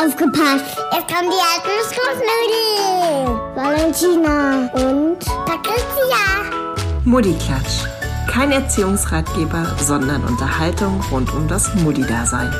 [0.00, 0.78] Aufgepasst!
[0.92, 3.34] Es kommen die Erdnussfnussnudeln!
[3.56, 6.22] Valentina und Patricia!
[7.02, 7.82] Muddiklatsch.
[8.30, 12.54] Kein Erziehungsratgeber, sondern Unterhaltung rund um das Muddi-Dasein.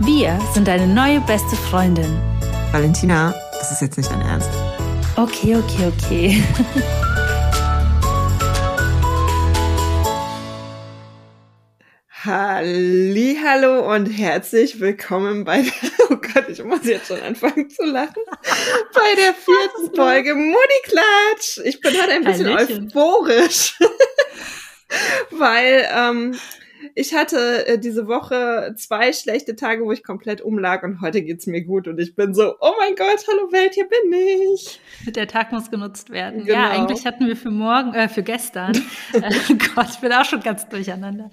[0.00, 2.20] Wir sind deine neue beste Freundin.
[2.72, 4.50] Valentina, das ist jetzt nicht dein Ernst.
[5.14, 6.42] Okay, okay, okay.
[12.24, 15.72] Hallo und herzlich willkommen bei der,
[16.10, 18.22] oh Gott, ich muss jetzt schon anfangen zu lachen,
[18.92, 21.58] bei der vierten Folge Muddiklatsch.
[21.64, 22.86] Ich bin heute ein bisschen Hallöchen.
[22.88, 23.78] euphorisch,
[25.30, 26.38] weil ähm,
[26.94, 31.46] ich hatte äh, diese Woche zwei schlechte Tage, wo ich komplett umlag und heute geht's
[31.46, 34.12] mir gut und ich bin so, oh mein Gott, hallo Welt, hier bin
[34.52, 34.80] ich.
[35.06, 36.44] Der Tag muss genutzt werden.
[36.44, 36.56] Genau.
[36.56, 38.74] Ja, eigentlich hatten wir für morgen, äh, für gestern,
[39.12, 41.30] äh, Gott, ich bin auch schon ganz durcheinander,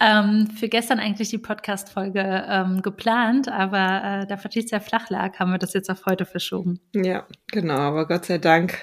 [0.00, 5.50] ähm, für gestern eigentlich die Podcast-Folge ähm, geplant, aber äh, da Patricia flach lag, haben
[5.50, 6.80] wir das jetzt auf heute verschoben.
[6.94, 8.78] Ja, genau, aber Gott sei Dank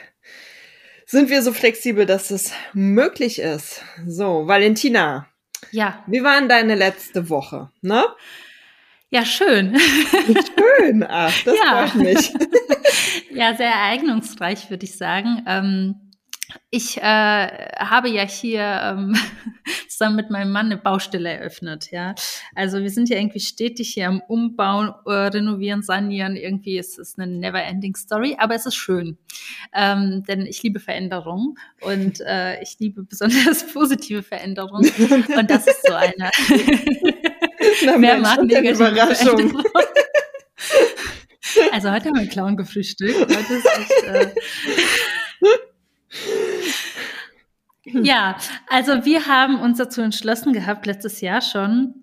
[1.06, 3.84] sind wir so flexibel, dass es möglich ist.
[4.08, 5.28] So, Valentina,
[5.72, 7.70] Ja, wie war denn deine letzte Woche?
[7.82, 8.04] Ne?
[9.10, 9.78] ja, schön.
[9.78, 11.88] Schön, ach, das Ja.
[11.88, 12.34] freut mich.
[13.32, 15.44] Ja, sehr ereignungsreich, würde ich sagen.
[15.46, 16.05] Ähm,
[16.70, 19.16] ich äh, habe ja hier ähm,
[19.88, 22.16] zusammen mit meinem Mann eine Baustelle eröffnet, ja.
[22.54, 26.36] Also wir sind ja irgendwie stetig hier am Umbauen, äh, renovieren, sanieren.
[26.36, 29.18] Irgendwie ist es eine never-ending Story, aber es ist schön,
[29.74, 34.86] ähm, denn ich liebe Veränderung und äh, ich liebe besonders positive Veränderung
[35.38, 36.30] und das ist so eine.
[37.86, 39.64] Na, eine negative Überraschung.
[41.72, 43.20] Also heute haben wir Clown gefrühstückt.
[43.20, 44.32] Heute ist echt, äh
[47.86, 51.94] ja, also wir haben uns dazu entschlossen gehabt, letztes Jahr schon,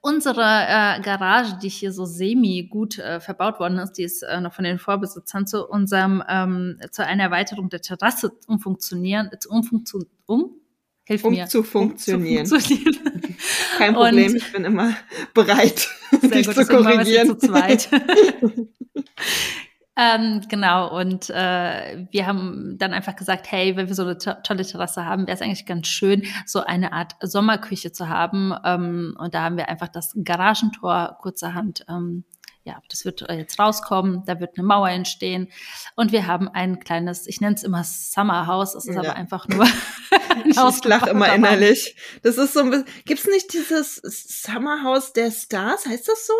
[0.00, 4.40] unsere äh, Garage, die hier so semi gut äh, verbaut worden ist, die ist äh,
[4.40, 10.06] noch von den Vorbesitzern zu unserem, ähm, zu einer Erweiterung der Terrasse umfunktionieren, äh, umfunktion,
[10.26, 10.52] um?
[11.06, 11.46] Hilf Um mir.
[11.48, 12.44] zu funktionieren.
[12.44, 13.36] Um zu funktionieren.
[13.76, 14.94] Kein Problem, Und- ich bin immer
[15.34, 15.86] bereit,
[16.22, 17.28] dich zu korrigieren.
[17.28, 17.88] jetzt zu zweit.
[19.96, 24.32] ähm, genau, und äh, wir haben dann einfach gesagt, hey, wenn wir so eine to
[24.42, 28.52] tolle Terrasse haben, wäre es eigentlich ganz schön, so eine Art Sommerküche zu haben.
[28.64, 32.24] Ähm, und da haben wir einfach das Garagentor kurzerhand, ähm,
[32.66, 35.48] ja, das wird äh, jetzt rauskommen, da wird eine Mauer entstehen.
[35.96, 39.00] Und wir haben ein kleines, ich nenne es immer Summerhaus, es ist Ja.
[39.02, 39.64] aber einfach nur
[40.34, 41.38] ein Ich Haus lache immer gebaut.
[41.38, 41.94] innerlich.
[42.22, 45.86] Das ist so ein bisschen, gibt's nicht dieses Summerhaus der Stars?
[45.86, 46.32] Heißt das so?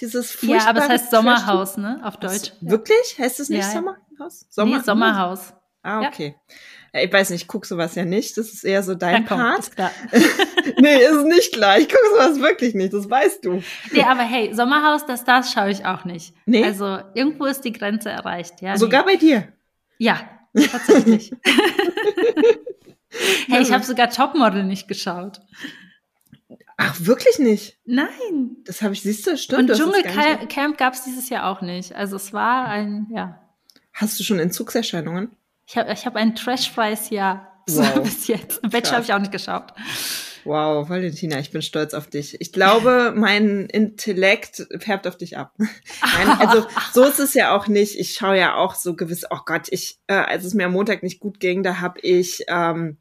[0.00, 2.52] Dieses Ja, aber es furchtbare heißt Sommerhaus, ne, auf Deutsch.
[2.60, 3.16] Wirklich?
[3.18, 3.72] Heißt es nicht Ja, ja.
[3.72, 4.46] Sommerhaus?
[4.56, 5.52] Nee, Sommerhaus.
[5.82, 6.08] Ah, Ja.
[6.08, 6.36] okay.
[6.92, 8.36] Ja, Ich weiß nicht, ich guck sowas ja nicht.
[8.36, 9.58] Das ist eher so Ja, dein komm, Part.
[9.60, 9.90] ist klar.
[10.78, 11.78] nee, ist nicht klar.
[11.78, 12.92] Ich gucke sowas wirklich nicht.
[12.92, 13.62] Das weißt du.
[13.92, 16.34] Nee, aber hey, Sommerhaus der Stars schaue ich auch nicht.
[16.46, 16.64] Nee?
[16.64, 18.76] Also irgendwo ist die Grenze erreicht, ja.
[18.76, 19.12] Sogar nee.
[19.12, 19.48] bei dir.
[19.98, 20.20] Ja,
[20.70, 21.32] tatsächlich.
[23.48, 25.40] hey, ich habe sogar Topmodel nicht geschaut.
[26.80, 27.76] Ach, wirklich nicht.
[27.84, 28.56] Nein.
[28.64, 29.70] Das habe ich, siehst du, stimmt.
[29.70, 31.94] Und Dschungelcamp gab es dieses Jahr auch nicht.
[31.94, 33.40] Also es war ein, ja.
[33.92, 35.32] Hast du schon Entzugserscheinungen?
[35.66, 37.44] Ich habe ich hab ein trashfreies Jahr.
[37.68, 38.02] So Wow.
[38.02, 38.62] bis jetzt.
[38.62, 39.74] Bachelor habe ich auch nicht geschaut.
[40.44, 42.40] Wow, Valentina, ich bin stolz auf dich.
[42.40, 45.52] Ich glaube, mein Intellekt färbt auf dich ab.
[45.58, 47.98] Nein, also so ist es ja auch nicht.
[47.98, 51.02] Ich schaue ja auch so gewiss, oh Gott, ich, äh, als es mir am Montag
[51.02, 52.96] nicht gut ging, da habe ich ähm,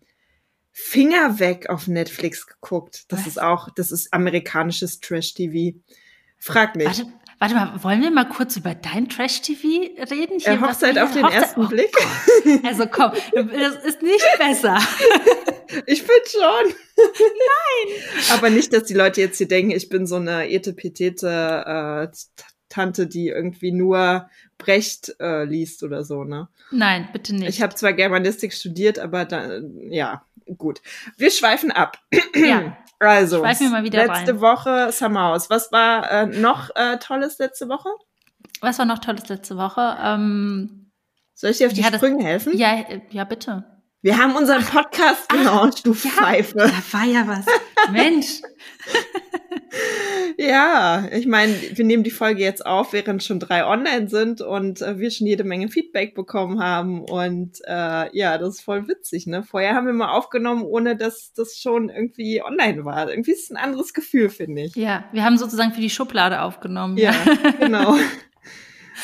[0.80, 3.06] Finger weg auf Netflix geguckt.
[3.08, 3.28] Das Was?
[3.28, 5.76] ist auch, das ist amerikanisches Trash-TV.
[6.38, 6.86] Frag nicht.
[6.86, 9.68] Warte, warte mal, wollen wir mal kurz über dein Trash-TV
[10.12, 10.40] reden?
[10.40, 11.98] Äh, was Hochzeit auf den Hochzeit- ersten oh, Blick.
[12.64, 14.78] Also komm, das ist nicht besser.
[15.86, 16.74] Ich bin schon.
[16.96, 18.04] Nein.
[18.32, 21.28] Aber nicht, dass die Leute jetzt hier denken, ich bin so eine etepetete
[22.08, 22.18] äh,
[22.70, 26.48] Tante, die irgendwie nur Brecht äh, liest oder so, ne?
[26.72, 27.48] Nein, bitte nicht.
[27.50, 30.26] Ich habe zwar Germanistik studiert, aber da, ja,
[30.58, 30.82] gut.
[31.18, 31.98] Wir schweifen ab.
[32.36, 33.70] ja, Also, letzte
[34.34, 34.42] rein.
[34.42, 35.50] Woche Summerhaus.
[35.52, 37.90] Was war äh, noch äh, Tolles letzte Woche?
[38.60, 39.96] was war noch Tolles letzte Woche?
[40.04, 40.90] Ähm,
[41.36, 42.58] Soll ich dir auf die Ja, das- Sprünge helfen?
[42.58, 43.64] ja, ja, bitte.
[44.02, 46.56] Wir haben unseren Podcast gelauncht, du Pfeife.
[46.56, 47.46] Da war ja was.
[47.92, 48.42] Mensch.
[50.38, 54.82] Ja, ich meine, wir nehmen die Folge jetzt auf, während schon drei online sind und
[54.82, 57.02] äh, wir schon jede Menge Feedback bekommen haben.
[57.02, 59.44] Und äh, ja, das ist voll witzig, ne?
[59.44, 63.10] Vorher haben wir mal aufgenommen, ohne dass das schon irgendwie online war.
[63.10, 64.76] Irgendwie ist es ein anderes Gefühl, finde ich.
[64.76, 66.98] Ja, wir haben sozusagen für die Schublade aufgenommen.
[66.98, 67.14] Ja,
[67.60, 67.96] genau.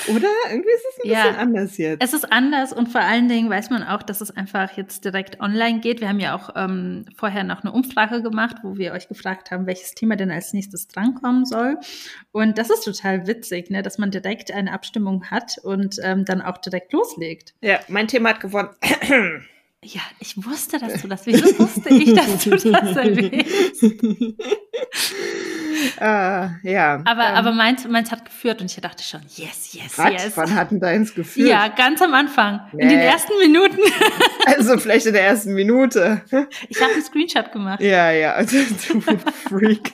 [0.08, 0.28] Oder?
[0.50, 1.24] Irgendwie ist es ein Ja.
[1.24, 2.04] bisschen anders jetzt.
[2.04, 5.40] Es ist anders und vor allen Dingen weiß man auch, dass es einfach jetzt direkt
[5.40, 6.02] online geht.
[6.02, 9.66] Wir haben ja auch ähm, vorher noch eine Umfrage gemacht, wo wir euch gefragt haben,
[9.68, 11.78] welches Thema denn als nächstes drankommen soll.
[12.32, 16.42] Und das ist total witzig, ne, dass man direkt eine Abstimmung hat und ähm, dann
[16.42, 17.54] auch direkt loslegt.
[17.62, 18.70] ja, mein Thema hat gewonnen.
[19.86, 21.26] Ja, ich wusste, dass du das.
[21.26, 22.64] Wieso wusste ich, dass du das
[22.96, 23.84] erwähnst?
[26.00, 27.02] Ah, ja.
[27.06, 30.12] Aber, ähm, aber meins, meins hat geführt und ich dachte schon, yes, yes, was?
[30.12, 30.32] yes.
[30.36, 31.50] Wann hat denn deins gefühlt?
[31.50, 32.62] Ja, ganz am Anfang.
[32.74, 33.06] In den Nee.
[33.06, 33.80] ersten Minuten.
[34.46, 36.22] Also vielleicht in der ersten Minute.
[36.68, 37.80] Ich habe einen Screenshot gemacht.
[37.82, 38.62] Ja, ja, du
[39.48, 39.94] Freak.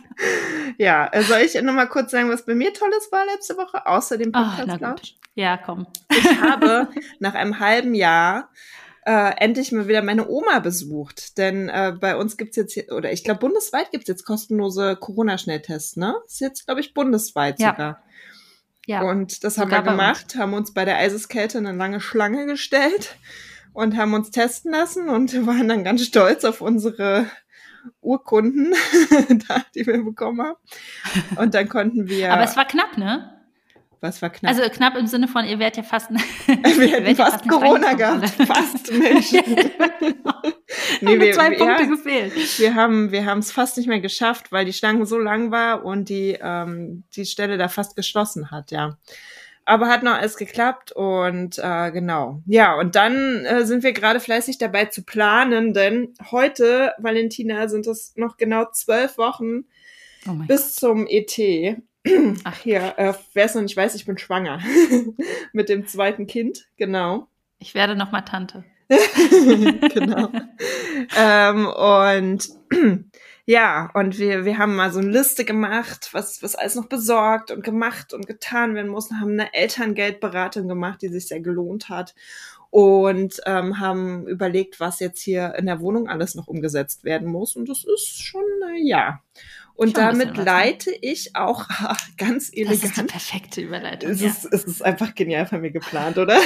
[0.77, 3.85] Ja, äh, soll ich noch mal kurz sagen, was bei mir Tolles war letzte Woche,
[3.85, 5.15] außer dem Oh, Podcast gut.
[5.35, 5.85] Ja, komm.
[6.11, 6.89] Ich habe
[7.19, 8.49] nach einem halben Jahr
[9.09, 11.39] äh, endlich mal wieder meine Oma besucht.
[11.39, 15.97] Denn äh, bei uns gibt's jetzt, hier, oder ich glaube, bundesweit gibt's jetzt kostenlose Corona-Schnelltests,
[15.97, 16.15] ne?
[16.27, 17.71] Ist jetzt, glaube ich, bundesweit Ja.
[17.71, 18.03] sogar.
[18.85, 19.01] Ja.
[19.01, 23.17] Und das haben Sogar wir gemacht, haben uns bei der Eiseskälte eine lange Schlange gestellt
[23.73, 27.25] und haben uns testen lassen und waren dann ganz stolz auf unsere
[28.01, 28.75] Urkunden,
[29.75, 30.57] die wir bekommen haben.
[31.35, 32.31] Und dann konnten wir.
[32.31, 33.38] Aber es war knapp, ne?
[34.01, 34.55] Was war knapp?
[34.55, 36.09] Also knapp im Sinne von, ihr wärt ja fast.
[36.47, 38.29] wir hätten wärt ja fast Corona gehabt.
[38.47, 39.31] Fast, Mensch.
[39.31, 39.41] Ja,
[41.01, 42.59] nee, Haben wir, zwei Punkte ja, gefehlt.
[42.59, 45.85] wir haben wir haben es fast nicht mehr geschafft, weil die Schlange so lang war
[45.85, 48.97] und die ähm, die Stelle da fast geschlossen hat, ja.
[49.65, 52.41] Aber hat noch alles geklappt und äh, genau.
[52.47, 57.85] Ja, und dann äh, sind wir gerade fleißig dabei zu planen, denn heute, Valentina, sind
[57.85, 59.65] es noch genau zwölf Wochen
[60.27, 61.37] Oh bis zum ET.
[62.43, 64.59] Ach, Hier, äh, wer es noch nicht weiß, ich bin schwanger
[65.53, 67.27] mit dem zweiten Kind, genau.
[67.59, 68.63] ich werde noch mal Tante.
[68.89, 70.31] genau.
[71.15, 72.49] ähm, und
[73.45, 77.51] ja, und wir, wir haben mal so eine Liste gemacht, was, was alles noch besorgt
[77.51, 79.11] und gemacht und getan werden muss.
[79.11, 82.15] Und haben eine Elterngeldberatung gemacht, die sich sehr gelohnt hat.
[82.71, 87.55] Und ähm, haben überlegt, was jetzt hier in der Wohnung alles noch umgesetzt werden muss.
[87.55, 89.21] Und das ist schon, äh, ja.
[89.79, 90.43] Und damit was, ne?
[90.43, 91.65] leite ich auch
[92.17, 94.11] ganz Das ist die elegant perfekte Überleitung.
[94.11, 94.27] es, Ja.
[94.27, 96.37] ist, es ist einfach genial von mir geplant, oder?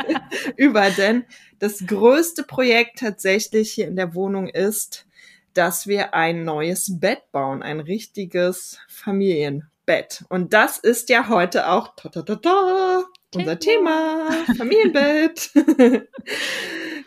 [0.56, 1.24] Über, denn
[1.60, 5.06] das größte Projekt tatsächlich hier in der Wohnung ist,
[5.54, 10.24] dass wir ein neues Bett bauen, ein richtiges Familienbett.
[10.28, 15.50] Und das ist ja heute auch ta -ta -ta -ta, unser Thema, Familienbett.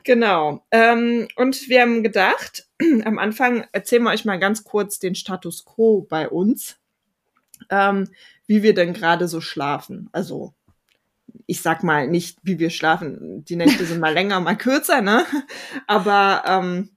[0.05, 0.65] genau.
[0.71, 2.64] Ähm, und wir haben gedacht,
[3.05, 6.77] am Anfang erzählen wir euch mal ganz kurz den Status quo bei uns.
[7.69, 8.09] Ähm,
[8.47, 10.09] wie wir denn gerade so schlafen.
[10.11, 10.53] Also
[11.47, 13.43] ich sag mal nicht, wie wir schlafen.
[13.45, 15.25] Die Nächte sind mal länger, mal kürzer, ne?
[15.87, 16.89] Aber ähm,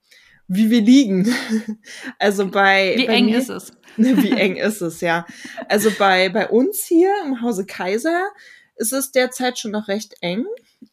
[0.47, 1.33] wie wir liegen.
[2.19, 3.73] Also bei Wie bei eng mir, ist es?
[3.97, 5.27] Wie eng ist es, ja.
[5.69, 8.29] Also bei, bei uns hier im Hause Kaiser
[8.77, 10.45] ist es derzeit schon noch recht eng.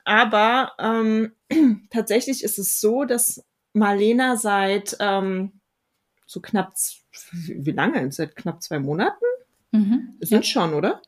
[0.04, 1.32] Aber ähm,
[1.90, 3.44] tatsächlich ist es so, dass
[3.76, 5.60] Marlena seit ähm,
[6.26, 6.74] so knapp,
[7.32, 8.12] wie lange?
[8.12, 9.24] Seit knapp zwei Monaten?
[9.72, 10.16] Mhm.
[10.22, 11.02] Sind schon, oder?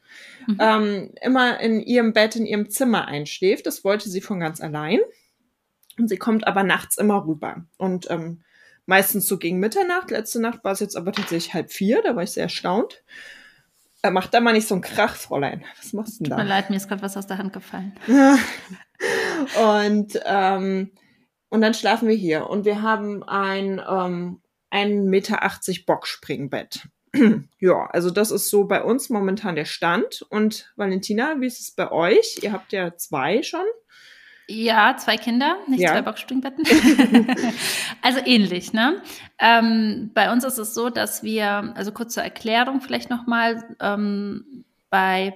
[0.47, 0.57] Mhm.
[0.59, 3.65] Ähm, immer in ihrem Bett, in ihrem Zimmer einschläft.
[3.65, 4.99] Das wollte sie von ganz allein.
[5.97, 7.65] Und sie kommt aber nachts immer rüber.
[7.77, 8.43] Und ähm,
[8.85, 10.11] meistens so gegen Mitternacht.
[10.11, 12.01] Letzte Nacht war es jetzt aber tatsächlich halb vier.
[12.03, 13.03] Da war ich sehr erstaunt.
[14.01, 15.63] Er macht da mal nicht so einen Krach, Fräulein.
[15.77, 16.49] Was machst du denn Tut mir da?
[16.49, 17.93] leid, mir ist gerade was aus der Hand gefallen.
[19.57, 20.91] und, ähm,
[21.49, 22.49] und dann schlafen wir hier.
[22.49, 24.41] Und wir haben ein ähm,
[24.71, 25.39] 1,80 Meter
[25.85, 26.87] Boxspringbett.
[27.59, 30.23] ja, also das ist so bei uns momentan der Stand.
[30.29, 32.39] Und Valentina, wie ist es bei euch?
[32.41, 33.65] Ihr habt ja zwei schon.
[34.49, 35.91] Ja, zwei Kinder, nicht Ja.
[35.91, 36.63] zwei Boxspringbetten.
[38.01, 39.01] also ähnlich, ne?
[39.39, 44.63] Ähm, bei uns ist es so, dass wir, also kurz zur Erklärung vielleicht nochmal, ähm,
[44.89, 45.33] bei,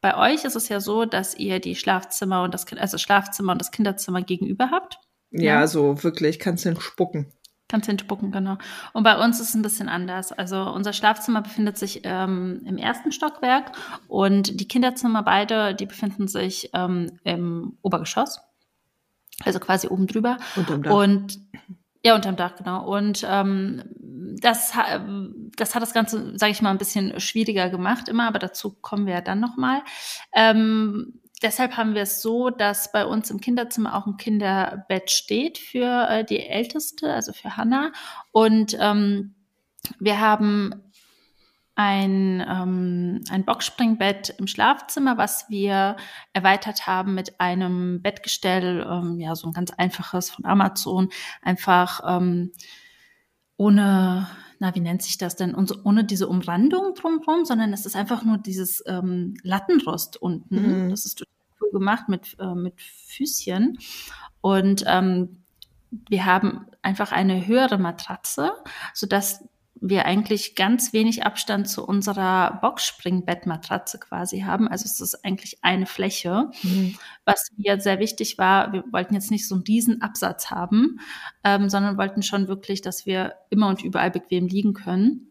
[0.00, 3.60] bei euch ist es ja so, dass ihr die Schlafzimmer und das also Schlafzimmer und
[3.60, 4.98] das Kinderzimmer gegenüber habt.
[5.30, 5.66] Ja, Ja.
[5.66, 7.32] so wirklich, kannst du spucken.
[7.68, 8.56] Kannst hinspucken, genau.
[8.94, 10.32] Und bei uns ist es ein bisschen anders.
[10.32, 13.72] Also unser Schlafzimmer befindet sich ähm, im ersten Stockwerk
[14.08, 18.40] und die Kinderzimmer beide, die befinden sich ähm, im Obergeschoss.
[19.44, 20.38] Also quasi oben drüber.
[20.56, 20.92] Unterm Dach.
[20.94, 21.40] Und
[22.02, 22.86] ja, unterm Dach, genau.
[22.86, 23.82] Und ähm,
[24.40, 24.72] das,
[25.56, 29.04] das hat das Ganze, sage ich mal, ein bisschen schwieriger gemacht immer, aber dazu kommen
[29.04, 29.82] wir ja dann nochmal.
[30.34, 35.58] Ähm, deshalb haben wir es so, dass bei uns im Kinderzimmer auch ein Kinderbett steht
[35.58, 37.92] für äh, die Älteste, also für Hannah.
[38.32, 39.34] Und ähm,
[39.98, 40.88] wir haben
[41.78, 45.96] ein, ähm, ein Boxspringbett im Schlafzimmer, was wir
[46.32, 51.08] erweitert haben mit einem Bettgestell, ähm, ja, so ein ganz einfaches von Amazon,
[51.40, 52.50] einfach ähm,
[53.56, 54.26] ohne
[54.58, 55.54] na, wie nennt sich das denn?
[55.54, 60.84] Und so, ohne diese Umrandung drumherum, sondern es ist einfach nur dieses ähm, Lattenrost unten.
[60.86, 60.90] Mhm.
[60.90, 61.24] Das ist
[61.60, 63.78] cool gemacht mit, äh, mit Füßchen.
[64.40, 65.42] Und ähm,
[65.90, 68.52] wir haben einfach eine höhere Matratze,
[68.94, 69.44] sodass
[69.80, 74.68] wir eigentlich ganz wenig Abstand zu unserer Boxspringbettmatratze quasi haben.
[74.68, 76.50] Also es ist eigentlich eine Fläche.
[76.62, 76.96] Mhm.
[77.24, 81.00] Was mir sehr wichtig war, wir wollten jetzt nicht so einen riesen Absatz haben,
[81.44, 85.30] ähm, sondern wollten schon wirklich, dass wir immer und überall bequem liegen können.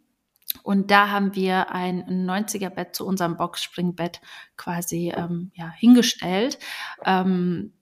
[0.64, 4.22] Und da haben wir ein 90er-Bett zu unserem Boxspringbett
[4.56, 6.58] quasi ähm, ja, hingestellt.
[7.06, 7.74] Ähm,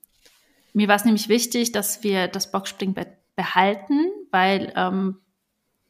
[0.72, 5.18] mir war es nämlich wichtig, dass wir das Boxspringbett behalten, weil ähm,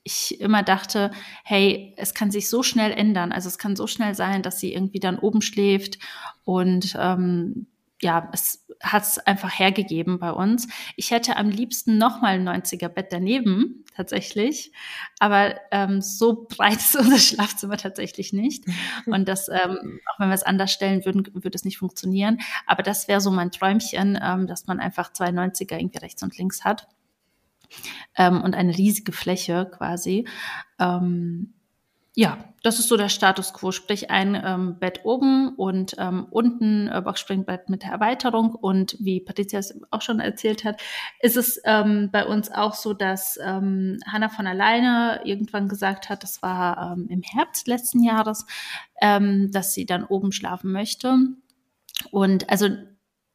[0.06, 1.10] ich immer dachte,
[1.42, 3.32] hey, es kann sich so schnell ändern.
[3.32, 5.98] Also es kann so schnell sein, dass sie irgendwie dann oben schläft
[6.44, 7.66] und ähm,
[8.00, 10.68] ja, es hat es einfach hergegeben bei uns.
[10.96, 14.70] Ich hätte am liebsten nochmal ein 90er-Bett daneben, tatsächlich.
[15.18, 18.64] Aber ähm, so breit ist unser Schlafzimmer tatsächlich nicht.
[19.06, 22.38] Und das, ähm, auch wenn wir es anders stellen würden, würde es nicht funktionieren.
[22.66, 26.36] Aber das wäre so mein Träumchen, ähm, dass man einfach zwei 90er irgendwie rechts und
[26.36, 26.86] links hat
[28.16, 30.26] ähm, und eine riesige Fläche quasi.
[30.78, 31.54] Ähm,
[32.18, 36.88] ja, das ist so der Status quo, sprich ein ähm, Bett oben und ähm, unten
[36.88, 38.54] äh, Boxspringbett mit der Erweiterung.
[38.54, 40.80] Und wie Patricia es auch schon erzählt hat,
[41.20, 46.22] ist es ähm, bei uns auch so, dass ähm, Hanna von alleine irgendwann gesagt hat,
[46.22, 48.46] das war ähm, im Herbst letzten Jahres,
[49.02, 51.18] ähm, dass sie dann oben schlafen möchte.
[52.10, 52.68] Und also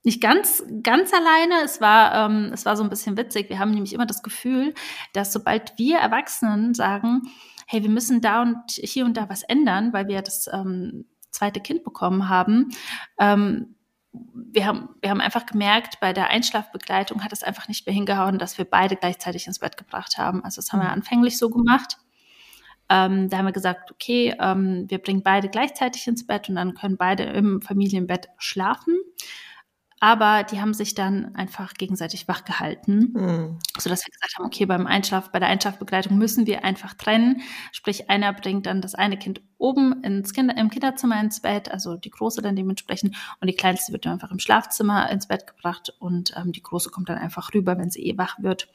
[0.03, 1.63] nicht ganz, ganz alleine.
[1.63, 3.49] Es war, ähm, es war so ein bisschen witzig.
[3.49, 4.73] Wir haben nämlich immer das Gefühl,
[5.13, 7.21] dass sobald wir Erwachsenen sagen,
[7.67, 11.59] hey, wir müssen da und hier und da was ändern, weil wir das ähm, zweite
[11.61, 12.69] Kind bekommen haben,
[13.19, 13.75] ähm,
[14.13, 18.39] wir haben, wir haben einfach gemerkt, bei der Einschlafbegleitung hat es einfach nicht mehr hingehauen,
[18.39, 20.43] dass wir beide gleichzeitig ins Bett gebracht haben.
[20.43, 20.95] Also das haben wir mhm.
[20.95, 21.97] anfänglich so gemacht.
[22.89, 26.73] Ähm, da haben wir gesagt, okay, ähm, wir bringen beide gleichzeitig ins Bett und dann
[26.73, 28.97] können beide im Familienbett schlafen
[30.03, 33.59] aber die haben sich dann einfach gegenseitig wach gehalten, mhm.
[33.77, 37.41] sodass wir gesagt haben, okay, beim Einschlaf, bei der Einschlafbegleitung müssen wir einfach trennen.
[37.71, 41.97] Sprich, einer bringt dann das eine Kind oben ins Kinder, im Kinderzimmer ins Bett, also
[41.97, 45.93] die Große dann dementsprechend, und die Kleinste wird dann einfach im Schlafzimmer ins Bett gebracht
[45.99, 48.69] und ähm, die Große kommt dann einfach rüber, wenn sie eh wach wird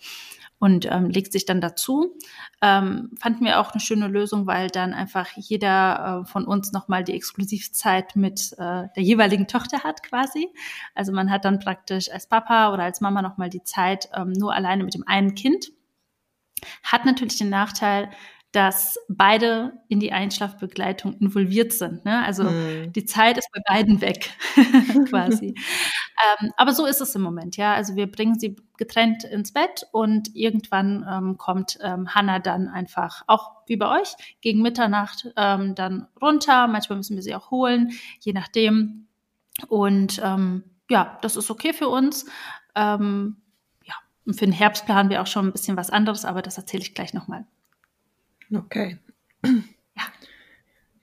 [0.59, 2.17] und ähm, legt sich dann dazu.
[2.63, 7.05] Ähm, fanden wir auch eine schöne Lösung, weil dann einfach jeder äh, von uns nochmal
[7.05, 10.49] die Exklusivzeit mit äh, der jeweiligen Tochter hat quasi.
[10.95, 14.55] Also man hat dann praktisch als Papa oder als Mama nochmal die Zeit ähm, nur
[14.55, 15.73] alleine mit dem einen Kind.
[16.83, 18.11] Hat natürlich den Nachteil,
[18.57, 22.07] dass beide in die Einschlafbegleitung involviert sind.
[22.07, 22.25] Ne?
[22.25, 22.91] Also mhm.
[22.91, 24.31] die Zeit ist bei beiden weg,
[25.11, 25.49] quasi.
[26.41, 27.75] ähm, aber so ist es im Moment, ja.
[27.75, 33.25] Also wir bringen sie getrennt ins Bett und irgendwann ähm, kommt ähm, Hannah dann einfach,
[33.27, 36.67] auch wie bei euch, gegen Mitternacht ähm, dann runter.
[36.67, 39.07] Manchmal müssen wir sie auch holen, je nachdem.
[39.69, 42.25] Und ähm, ja, das ist okay für uns.
[42.75, 43.37] Ähm,
[43.85, 46.57] ja, und für den Herbst planen wir auch schon ein bisschen was anderes, aber das
[46.57, 47.45] erzähle ich gleich nochmal.
[48.53, 48.99] Okay.
[49.45, 50.03] Ja.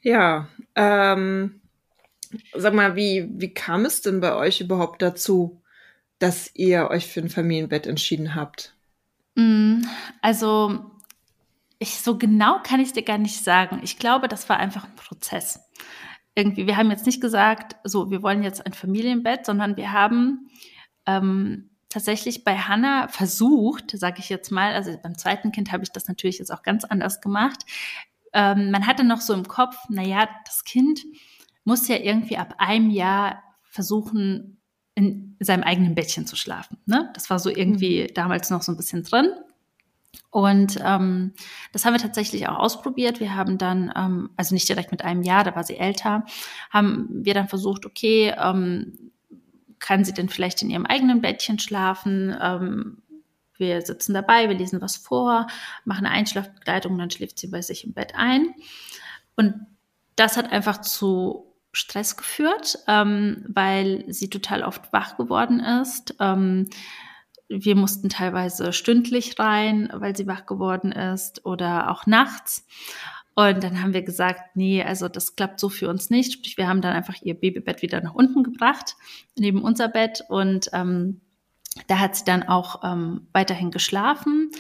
[0.01, 1.61] Ja, ähm,
[2.53, 5.61] sag mal, wie, wie kam es denn bei euch überhaupt dazu,
[6.19, 8.75] dass ihr euch für ein Familienbett entschieden habt?
[9.35, 9.81] Mm,
[10.21, 10.91] also,
[11.79, 13.81] ich, so genau kann ich es dir gar nicht sagen.
[13.83, 15.59] Ich glaube, das war einfach ein Prozess.
[16.35, 20.49] Irgendwie, wir haben jetzt nicht gesagt, so, wir wollen jetzt ein Familienbett, sondern wir haben
[21.05, 25.91] ähm, tatsächlich bei Hannah versucht, sage ich jetzt mal, also beim zweiten Kind habe ich
[25.91, 27.65] das natürlich jetzt auch ganz anders gemacht.
[28.33, 31.03] Ähm, man hatte noch so im Kopf, naja, das Kind
[31.63, 34.57] muss ja irgendwie ab einem Jahr versuchen,
[34.95, 36.77] in seinem eigenen Bettchen zu schlafen.
[36.85, 37.11] Ne?
[37.13, 38.13] Das war so irgendwie mhm.
[38.15, 39.29] damals noch so ein bisschen drin.
[40.29, 41.33] Und ähm,
[41.73, 43.19] das haben wir tatsächlich auch ausprobiert.
[43.19, 46.25] Wir haben dann, ähm, also nicht direkt mit einem Jahr, da war sie älter,
[46.71, 49.11] haben wir dann versucht, okay, ähm,
[49.83, 52.35] kann sie denn vielleicht in ihrem eigenen Bettchen schlafen?
[52.41, 53.03] Ähm,
[53.57, 55.47] wir sitzen dabei, wir lesen was vor,
[55.83, 58.55] machen eine Einschlafbegleitung dann schläft sie bei sich im Bett ein.
[59.35, 59.53] Und
[60.15, 66.15] das hat einfach zu Stress geführt, ähm, weil sie total oft wach geworden ist.
[66.19, 66.69] Ähm,
[67.49, 72.65] wir mussten teilweise stündlich rein, weil sie wach geworden ist oder auch nachts.
[73.35, 76.33] Und dann haben wir gesagt, nee, also das klappt so für uns nicht.
[76.33, 78.95] Sprich, wir haben dann einfach ihr Babybett wieder nach unten gebracht,
[79.35, 80.23] neben unser Bett.
[80.29, 81.21] Und ähm,
[81.87, 84.51] da hat sie dann auch ähm, weiterhin geschlafen.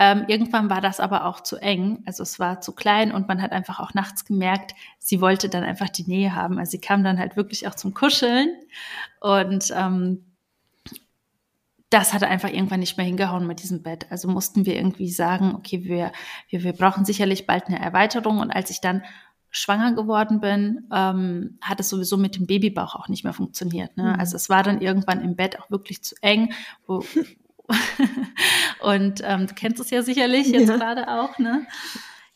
[0.00, 3.42] Ähm, irgendwann war das aber auch zu eng, also es war zu klein und man
[3.42, 6.58] hat einfach auch nachts gemerkt, sie wollte dann einfach die Nähe haben.
[6.58, 8.48] Also sie kam dann halt wirklich auch zum Kuscheln
[9.20, 10.24] und ähm,
[11.90, 14.06] das hat einfach irgendwann nicht mehr hingehauen mit diesem Bett.
[14.10, 16.12] Also mussten wir irgendwie sagen, okay, wir,
[16.50, 18.40] wir, wir brauchen sicherlich bald eine Erweiterung.
[18.40, 19.02] Und als ich dann
[19.50, 23.96] schwanger geworden bin, ähm, hat es sowieso mit dem Babybauch auch nicht mehr funktioniert.
[23.96, 24.02] Ne?
[24.02, 24.20] Mhm.
[24.20, 26.52] Also es war dann irgendwann im Bett auch wirklich zu eng.
[26.86, 27.02] Wo,
[28.80, 30.76] und ähm, du kennst es ja sicherlich jetzt ja.
[30.76, 31.66] gerade auch, ne?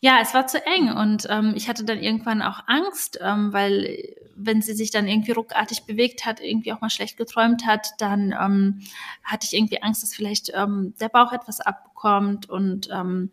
[0.05, 4.17] Ja, es war zu eng und ähm, ich hatte dann irgendwann auch Angst, ähm, weil
[4.35, 8.33] wenn sie sich dann irgendwie ruckartig bewegt hat, irgendwie auch mal schlecht geträumt hat, dann
[8.33, 8.81] ähm,
[9.23, 13.31] hatte ich irgendwie Angst, dass vielleicht ähm, der Bauch etwas abbekommt und ähm,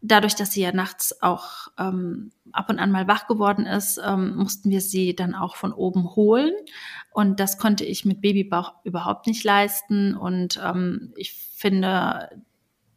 [0.00, 4.36] dadurch, dass sie ja nachts auch ähm, ab und an mal wach geworden ist, ähm,
[4.36, 6.52] mussten wir sie dann auch von oben holen.
[7.12, 10.14] Und das konnte ich mit Babybauch überhaupt nicht leisten.
[10.16, 12.30] Und ähm, ich finde,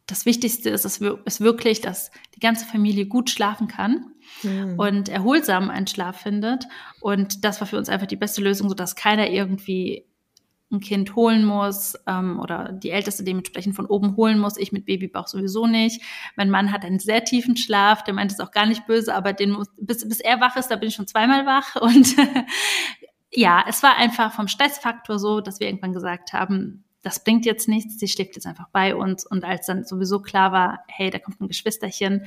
[0.06, 4.78] das Wichtigste ist, ist wirklich, dass die ganze Familie gut schlafen kann mhm.
[4.78, 6.64] und erholsam einen Schlaf findet.
[7.00, 10.06] Und das war für uns einfach die beste Lösung, sodass keiner irgendwie
[10.70, 14.56] ein Kind holen muss ähm, oder die Älteste dementsprechend von oben holen muss.
[14.56, 16.02] Ich mit Babybauch sowieso nicht.
[16.36, 19.32] Mein Mann hat einen sehr tiefen Schlaf, der meint es auch gar nicht böse, aber
[19.32, 21.76] den muss, bis, bis er wach ist, da bin ich schon zweimal wach.
[21.80, 22.14] Und
[23.32, 27.68] ja, es war einfach vom Stressfaktor so, dass wir irgendwann gesagt haben, das bringt jetzt
[27.68, 29.26] nichts, sie schläft jetzt einfach bei uns.
[29.26, 32.24] Und als dann sowieso klar war, hey, da kommt ein Geschwisterchen,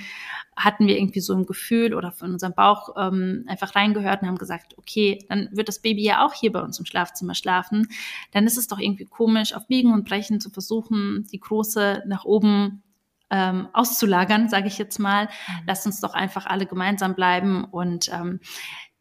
[0.55, 4.37] hatten wir irgendwie so ein Gefühl oder von unserem Bauch ähm, einfach reingehört und haben
[4.37, 7.87] gesagt, okay, dann wird das Baby ja auch hier bei uns im Schlafzimmer schlafen.
[8.31, 12.23] Dann ist es doch irgendwie komisch, auf Biegen und Brechen zu versuchen, die Große nach
[12.23, 12.83] oben
[13.29, 15.25] ähm, auszulagern, sage ich jetzt mal.
[15.25, 15.63] Mhm.
[15.65, 18.39] Lasst uns doch einfach alle gemeinsam bleiben und ähm,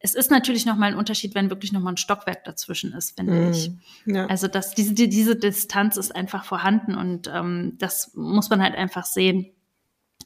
[0.07, 3.51] es ist natürlich nochmal ein Unterschied, wenn wirklich nochmal ein Stockwerk dazwischen ist, finde mm,
[3.51, 3.71] ich.
[4.05, 4.25] Ja.
[4.27, 9.05] Also dass diese, diese Distanz ist einfach vorhanden und ähm, das muss man halt einfach
[9.05, 9.47] sehen.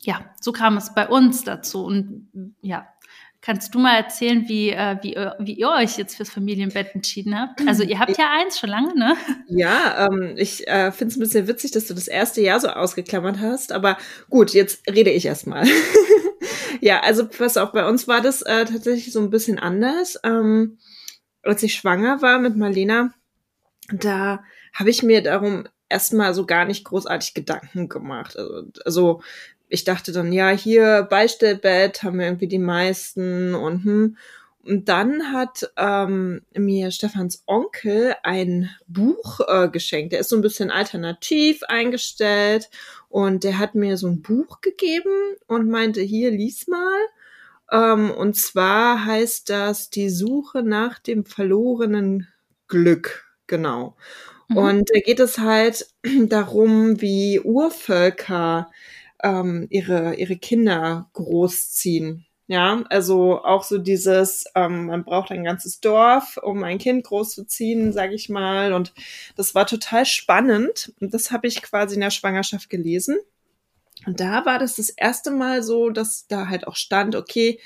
[0.01, 1.83] Ja, so kam es bei uns dazu.
[1.83, 2.29] Und
[2.61, 2.87] ja,
[3.41, 7.67] kannst du mal erzählen, wie, äh, wie, wie ihr euch jetzt fürs Familienbett entschieden habt?
[7.67, 9.15] Also ihr habt ja eins schon lange, ne?
[9.47, 12.67] Ja, ähm, ich äh, finde es ein bisschen witzig, dass du das erste Jahr so
[12.67, 13.71] ausgeklammert hast.
[13.71, 13.97] Aber
[14.29, 15.65] gut, jetzt rede ich erstmal.
[16.81, 20.19] Ja, also was auch bei uns war das äh, tatsächlich so ein bisschen anders.
[20.23, 20.79] Ähm,
[21.43, 23.13] als ich schwanger war mit Marlena,
[23.91, 28.37] da habe ich mir darum erstmal so gar nicht großartig Gedanken gemacht.
[28.37, 29.21] Also, also
[29.69, 34.17] ich dachte dann, ja, hier Beistellbett haben wir irgendwie die meisten und hm.
[34.63, 40.13] Und dann hat ähm, mir Stefans Onkel ein Buch äh, geschenkt.
[40.13, 42.69] Der ist so ein bisschen alternativ eingestellt
[43.11, 46.99] und der hat mir so ein Buch gegeben und meinte, hier, lies mal.
[47.71, 52.27] Ähm, und zwar heißt das Die Suche nach dem verlorenen
[52.67, 53.25] Glück.
[53.47, 53.95] Genau.
[54.47, 54.57] Mhm.
[54.57, 55.87] Und da geht es halt
[56.27, 58.71] darum, wie Urvölker
[59.23, 62.25] ähm, ihre, ihre Kinder großziehen.
[62.51, 67.93] Ja, also auch so dieses, ähm, man braucht ein ganzes Dorf, um ein Kind großzuziehen,
[67.93, 68.73] sage ich mal.
[68.73, 68.93] Und
[69.37, 70.91] das war total spannend.
[70.99, 73.17] Und das habe ich quasi in der Schwangerschaft gelesen.
[74.05, 77.57] Und da war das das erste Mal so, dass da halt auch stand, okay,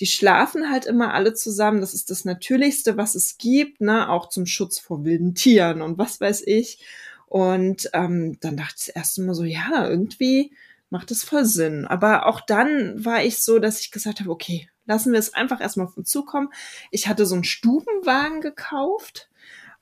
[0.00, 1.80] die schlafen halt immer alle zusammen.
[1.80, 4.10] Das ist das Natürlichste, was es gibt, ne?
[4.10, 6.84] Auch zum Schutz vor wilden Tieren und was weiß ich.
[7.26, 10.50] Und ähm, dann dachte ich das erste Mal so, ja, irgendwie
[10.94, 11.86] macht es voll Sinn.
[11.86, 15.60] Aber auch dann war ich so, dass ich gesagt habe, okay, lassen wir es einfach
[15.60, 16.50] erstmal auf uns zukommen.
[16.92, 19.28] Ich hatte so einen Stubenwagen gekauft.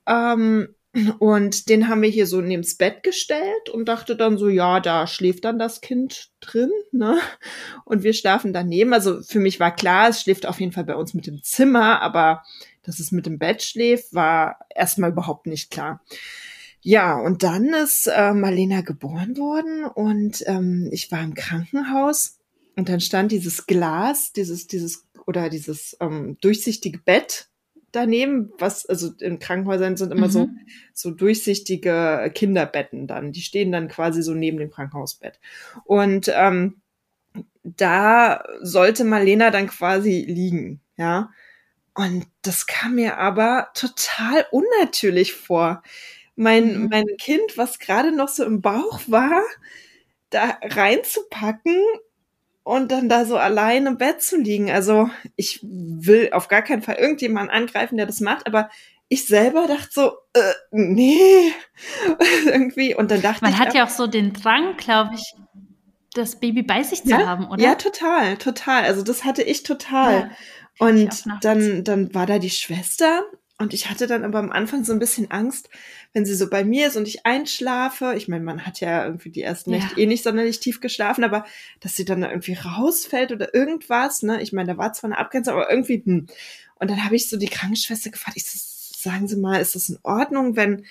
[0.07, 0.75] Ähm,
[1.19, 4.81] und den haben wir hier so neben das Bett gestellt und dachte dann so, ja,
[4.81, 7.19] da schläft dann das Kind drin, ne?
[7.85, 8.95] Und wir schlafen daneben.
[8.95, 12.01] Also für mich war klar, es schläft auf jeden Fall bei uns mit dem Zimmer,
[12.01, 12.43] aber
[12.83, 16.03] dass es mit dem Bett schläft, war erstmal überhaupt nicht klar.
[16.85, 22.41] Ja, und dann ist äh, Marlena geboren worden und ähm, ich war im Krankenhaus
[22.75, 27.49] und dann stand dieses Glas, dieses, dieses oder dieses ähm, durchsichtige Bett
[27.93, 30.33] daneben, was, also in Krankenhäusern sind immer mhm.
[30.33, 30.49] so,
[30.93, 33.33] so durchsichtige Kinderbetten dann.
[33.33, 35.39] Die stehen dann quasi so neben dem Krankenhausbett.
[35.85, 36.81] Und ähm,
[37.63, 41.31] da sollte Marlena dann quasi liegen, ja.
[41.95, 45.83] Und das kam mir aber total unnatürlich vor
[46.37, 46.89] mein, mhm.
[46.91, 49.43] mein Kind, was gerade noch so im Bauch war,
[50.31, 51.77] da reinzupacken
[52.65, 54.71] und dann da so allein im Bett zu liegen.
[54.71, 58.71] Also ich will auf gar keinen Fall irgendjemanden angreifen, der das macht, aber
[59.09, 61.53] ich selber dachte so, äh, nee,
[62.47, 62.95] irgendwie.
[62.95, 63.59] Und dann dachte Man ich.
[63.59, 65.35] Man hat ja auch so den Drang, glaube ich,
[66.15, 67.63] das Baby bei sich zu ja, haben, oder?
[67.63, 68.85] Ja, total, total.
[68.85, 70.31] Also das hatte ich total.
[70.81, 73.23] Ja, und dann, dann war da die Schwester
[73.59, 75.69] und ich hatte dann aber am Anfang so ein bisschen Angst,
[76.13, 78.15] wenn sie so bei mir ist und ich einschlafe.
[78.17, 79.79] Ich meine, man hat ja irgendwie die ersten ja.
[79.79, 81.45] Nächte eh nicht sonderlich tief geschlafen, aber
[81.81, 84.43] dass sie dann irgendwie rausfällt oder irgendwas, ne?
[84.43, 86.27] Ich meine, da war zwar eine Abgrenzung, aber irgendwie, hm.
[86.77, 88.59] Und dann habe ich so die Krankenschwester gefragt, ich so,
[88.99, 90.85] sagen Sie mal, ist das in Ordnung, wenn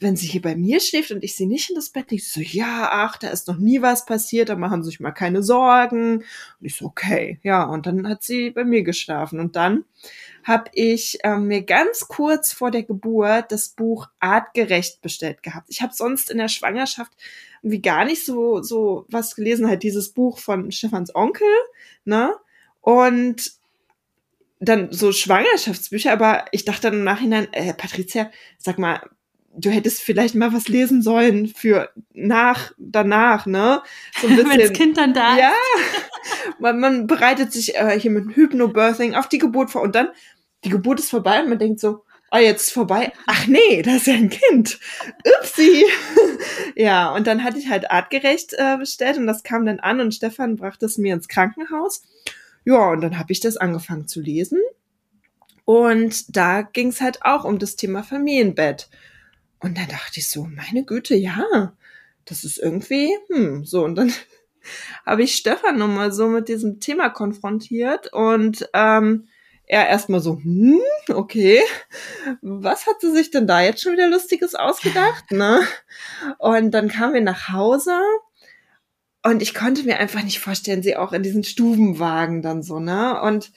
[0.00, 2.40] wenn sie hier bei mir schläft und ich sie nicht in das Bett lege, so,
[2.40, 6.18] ja, ach, da ist noch nie was passiert, da machen sie sich mal keine Sorgen.
[6.18, 6.24] Und
[6.60, 9.38] ich so, okay, ja, und dann hat sie bei mir geschlafen.
[9.38, 9.84] Und dann
[10.46, 15.66] habe ich ähm, mir ganz kurz vor der Geburt das Buch Artgerecht bestellt gehabt.
[15.70, 17.10] Ich habe sonst in der Schwangerschaft
[17.62, 21.48] wie gar nicht so so was gelesen, halt dieses Buch von Stefans Onkel,
[22.04, 22.32] ne?
[22.80, 23.52] Und
[24.60, 29.00] dann so Schwangerschaftsbücher, aber ich dachte dann im Nachhinein, äh, Patricia, sag mal,
[29.56, 33.82] du hättest vielleicht mal was lesen sollen für nach, danach, ne?
[34.20, 34.50] So ein bisschen.
[34.50, 35.52] Wenn das Kind dann da Ja.
[36.58, 40.08] man, man bereitet sich äh, hier mit Hypnobirthing auf die Geburt vor und dann,
[40.64, 43.12] die Geburt ist vorbei und man denkt so, oh, jetzt ist vorbei.
[43.26, 44.78] Ach nee, das ist ja ein Kind.
[45.40, 45.84] Upsi.
[46.76, 50.14] ja, und dann hatte ich halt artgerecht äh, bestellt und das kam dann an und
[50.14, 52.02] Stefan brachte es mir ins Krankenhaus.
[52.64, 54.60] Ja, und dann habe ich das angefangen zu lesen.
[55.64, 58.88] Und da ging es halt auch um das Thema Familienbett.
[59.60, 61.72] Und dann dachte ich so, meine Güte, ja,
[62.24, 63.84] das ist irgendwie, hm, so.
[63.84, 64.12] Und dann
[65.06, 69.28] habe ich Stefan nochmal so mit diesem Thema konfrontiert und ähm,
[69.66, 70.80] er erstmal so, hm,
[71.12, 71.60] okay,
[72.40, 75.60] was hat sie sich denn da jetzt schon wieder Lustiges ausgedacht, ne?
[76.38, 78.00] Und dann kamen wir nach Hause
[79.24, 83.20] und ich konnte mir einfach nicht vorstellen, sie auch in diesen Stubenwagen dann so, ne?
[83.20, 83.50] Und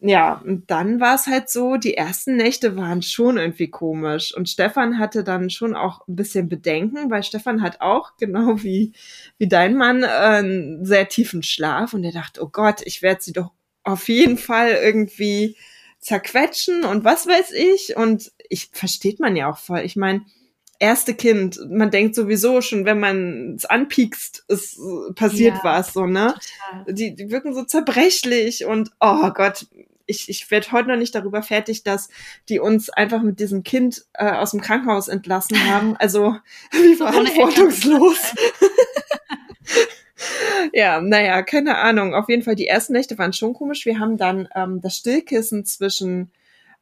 [0.00, 4.34] ja, und dann war es halt so, die ersten Nächte waren schon irgendwie komisch.
[4.36, 8.92] Und Stefan hatte dann schon auch ein bisschen Bedenken, weil Stefan hat auch, genau wie,
[9.38, 11.94] wie dein Mann, äh, einen sehr tiefen Schlaf.
[11.94, 13.52] Und er dachte, oh Gott, ich werde sie doch
[13.86, 15.56] auf jeden Fall irgendwie
[16.00, 17.96] zerquetschen und was weiß ich.
[17.96, 19.80] Und ich versteht man ja auch voll.
[19.80, 20.22] Ich meine,
[20.78, 24.78] erste Kind, man denkt sowieso schon, wenn man es anpiekst, es
[25.14, 26.34] passiert ja, was, so, ne?
[26.88, 29.66] Die, die wirken so zerbrechlich und oh Gott,
[30.06, 32.08] ich, ich werde heute noch nicht darüber fertig, dass
[32.48, 35.96] die uns einfach mit diesem Kind äh, aus dem Krankenhaus entlassen haben.
[35.96, 36.36] Also
[36.72, 38.34] wie so verantwortungslos.
[40.76, 42.14] Ja, naja, keine Ahnung.
[42.14, 43.86] Auf jeden Fall, die ersten Nächte waren schon komisch.
[43.86, 46.30] Wir haben dann ähm, das Stillkissen zwischen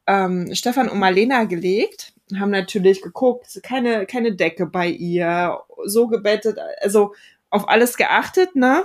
[0.08, 6.58] ähm, Stefan und Marlena gelegt, haben natürlich geguckt, keine, keine Decke bei ihr, so gebettet,
[6.80, 7.14] also
[7.50, 8.84] auf alles geachtet, ne?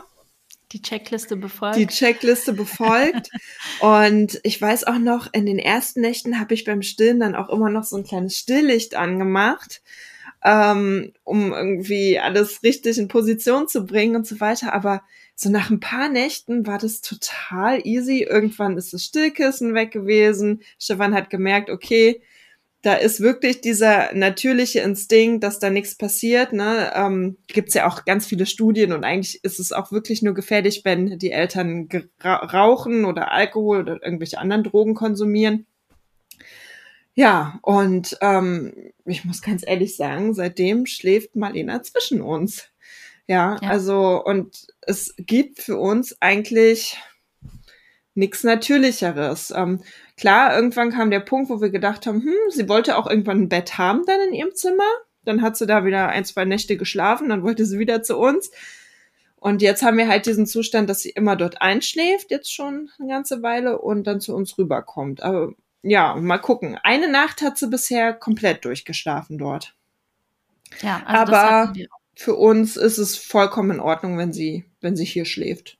[0.74, 1.78] Die Checkliste befolgt.
[1.78, 3.32] Die Checkliste befolgt.
[3.80, 7.50] und ich weiß auch noch, in den ersten Nächten habe ich beim Stillen dann auch
[7.50, 9.82] immer noch so ein kleines Stilllicht angemacht,
[10.43, 14.73] ähm, um irgendwie alles richtig in Position zu bringen und so weiter.
[14.73, 15.02] Aber
[15.36, 18.23] so nach ein paar Nächten war das total easy.
[18.23, 20.62] Irgendwann ist das Stillkissen weg gewesen.
[20.78, 22.21] Stefan hat gemerkt, okay,
[22.82, 26.54] da ist wirklich dieser natürliche Instinkt, dass da nichts passiert.
[26.54, 26.91] Ne?
[26.95, 30.82] Ähm, Gibt ja auch ganz viele Studien und eigentlich ist es auch wirklich nur gefährlich,
[30.86, 31.89] wenn die Eltern
[32.23, 35.65] rauchen oder Alkohol oder irgendwelche anderen Drogen konsumieren.
[37.20, 42.70] Ja, und ähm, ich muss ganz ehrlich sagen, seitdem schläft Marlena zwischen uns.
[43.28, 46.98] Ja, ja, also und es gibt für uns eigentlich
[48.14, 49.52] nichts Natürlicheres.
[49.54, 49.82] Ähm,
[50.16, 53.50] klar, irgendwann kam der Punkt, wo wir gedacht haben, hm, sie wollte auch irgendwann ein
[53.50, 54.88] Bett haben dann in ihrem Zimmer.
[55.26, 58.50] Dann hat sie da wieder ein, zwei Nächte geschlafen, dann wollte sie wieder zu uns.
[59.36, 63.10] Und jetzt haben wir halt diesen Zustand, dass sie immer dort einschläft, jetzt schon eine
[63.10, 65.22] ganze Weile, und dann zu uns rüberkommt.
[65.22, 66.78] Aber ja, mal gucken.
[66.84, 69.76] Eine Nacht hat sie bisher komplett durchgeschlafen dort.
[70.82, 71.74] Ja, also aber
[72.15, 75.78] für uns ist es vollkommen in Ordnung, wenn sie, wenn sie hier schläft.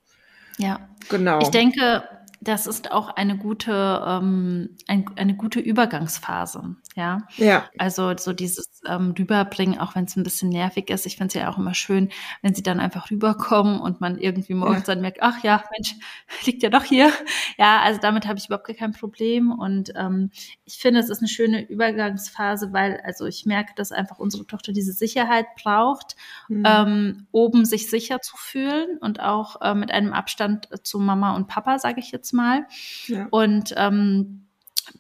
[0.58, 1.40] Ja, genau.
[1.40, 2.04] Ich denke,
[2.42, 6.76] das ist auch eine gute, ähm, ein, eine gute Übergangsphase.
[6.96, 7.28] Ja.
[7.38, 7.70] Ja.
[7.78, 11.06] Also so dieses ähm, Rüberbringen, auch wenn es ein bisschen nervig ist.
[11.06, 12.10] Ich finde es ja auch immer schön,
[12.42, 14.94] wenn sie dann einfach rüberkommen und man irgendwie morgens ja.
[14.94, 15.96] dann merkt, ach ja, Mensch,
[16.46, 17.12] liegt ja doch hier.
[17.58, 19.52] Ja, also damit habe ich überhaupt kein Problem.
[19.52, 20.32] Und ähm,
[20.66, 24.72] ich finde, es ist eine schöne Übergangsphase, weil also ich merke, dass einfach unsere Tochter
[24.72, 26.16] diese Sicherheit braucht,
[26.48, 26.64] mhm.
[26.66, 31.48] ähm, oben sich sicher zu fühlen und auch äh, mit einem Abstand zu Mama und
[31.48, 32.66] Papa, sage ich jetzt mal.
[33.08, 33.28] Ja.
[33.32, 34.46] Und ähm,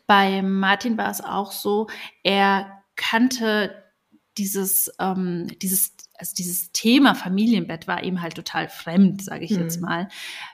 [0.07, 1.87] bei Martin war es auch so,
[2.23, 3.83] er kannte
[4.37, 9.61] dieses, ähm, dieses, also dieses Thema Familienbett war ihm halt total fremd, sage ich mhm.
[9.61, 10.09] jetzt mal.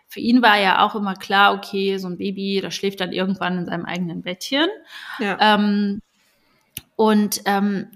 [0.08, 3.58] Für ihn war ja auch immer klar, okay, so ein Baby, das schläft dann irgendwann
[3.58, 4.68] in seinem eigenen Bettchen.
[5.20, 5.38] Ja.
[5.40, 6.02] Ähm,
[6.96, 7.92] und ähm,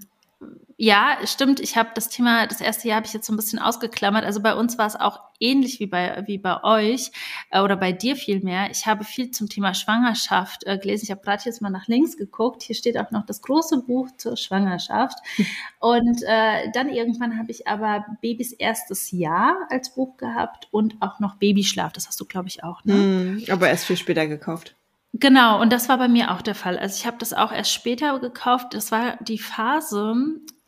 [0.82, 1.60] ja, stimmt.
[1.60, 4.24] Ich habe das Thema, das erste Jahr habe ich jetzt so ein bisschen ausgeklammert.
[4.24, 7.10] Also bei uns war es auch ähnlich wie bei, wie bei euch
[7.50, 8.70] äh, oder bei dir vielmehr.
[8.70, 11.04] Ich habe viel zum Thema Schwangerschaft äh, gelesen.
[11.04, 12.62] Ich habe gerade jetzt mal nach links geguckt.
[12.62, 15.18] Hier steht auch noch das große Buch zur Schwangerschaft.
[15.80, 21.20] Und äh, dann irgendwann habe ich aber Babys erstes Jahr als Buch gehabt und auch
[21.20, 21.92] noch Babyschlaf.
[21.92, 22.84] Das hast du, glaube ich, auch.
[22.84, 22.94] Ne?
[22.94, 24.76] Mm, aber erst viel später gekauft.
[25.12, 26.78] Genau, und das war bei mir auch der Fall.
[26.78, 28.74] Also ich habe das auch erst später gekauft.
[28.74, 30.14] Das war die Phase,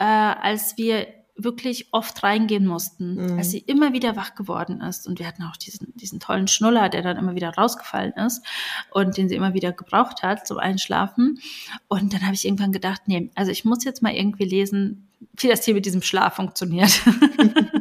[0.03, 3.38] äh, als wir wirklich oft reingehen mussten, mhm.
[3.38, 5.07] als sie immer wieder wach geworden ist.
[5.07, 8.45] Und wir hatten auch diesen, diesen tollen Schnuller, der dann immer wieder rausgefallen ist
[8.91, 11.38] und den sie immer wieder gebraucht hat zum Einschlafen.
[11.88, 15.49] Und dann habe ich irgendwann gedacht, nee, also ich muss jetzt mal irgendwie lesen, wie
[15.49, 17.01] das hier mit diesem Schlaf funktioniert.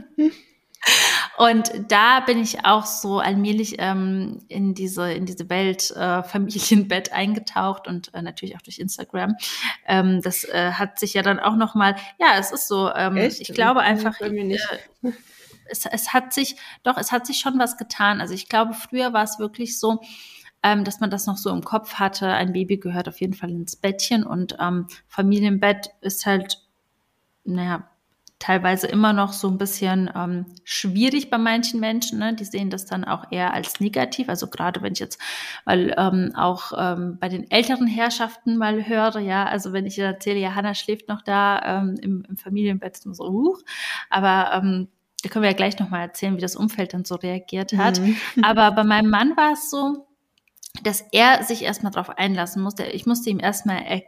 [1.42, 7.14] Und da bin ich auch so allmählich ähm, in diese in diese Welt äh, Familienbett
[7.14, 9.36] eingetaucht und äh, natürlich auch durch Instagram.
[9.88, 12.94] Ähm, das äh, hat sich ja dann auch noch mal, ja, es ist so.
[12.94, 14.22] Ähm, ich glaube einfach.
[14.22, 14.60] Äh,
[15.66, 18.22] es, es hat sich, doch, es hat sich schon was getan.
[18.22, 20.00] Also ich glaube, früher war es wirklich so,
[20.62, 22.28] ähm, dass man das noch so im Kopf hatte.
[22.28, 26.62] Ein Baby gehört auf jeden Fall ins Bettchen und ähm, Familienbett ist halt,
[27.46, 27.91] naja,
[28.42, 32.20] teilweise immer noch so ein bisschen ähm, schwierig bei manchen Menschen.
[32.20, 32.34] Ne?
[32.34, 34.30] Die sehen das dann auch eher als negativ.
[34.30, 35.22] Also gerade wenn ich jetzt
[35.66, 40.40] mal ähm, auch ähm, bei den älteren Herrschaften mal höre, ja, also wenn ich erzähle,
[40.40, 43.58] ja, Hannah schläft noch da ähm, im, im Familienbett, so, uh,
[44.10, 44.88] aber ähm,
[45.22, 48.00] da können wir ja gleich nochmal erzählen, wie das Umfeld dann so reagiert hat.
[48.00, 48.18] Mhm.
[48.42, 50.08] Aber bei meinem Mann war es so,
[50.82, 52.86] dass er sich erstmal darauf einlassen musste.
[52.86, 54.02] Ich musste ihm erstmal er,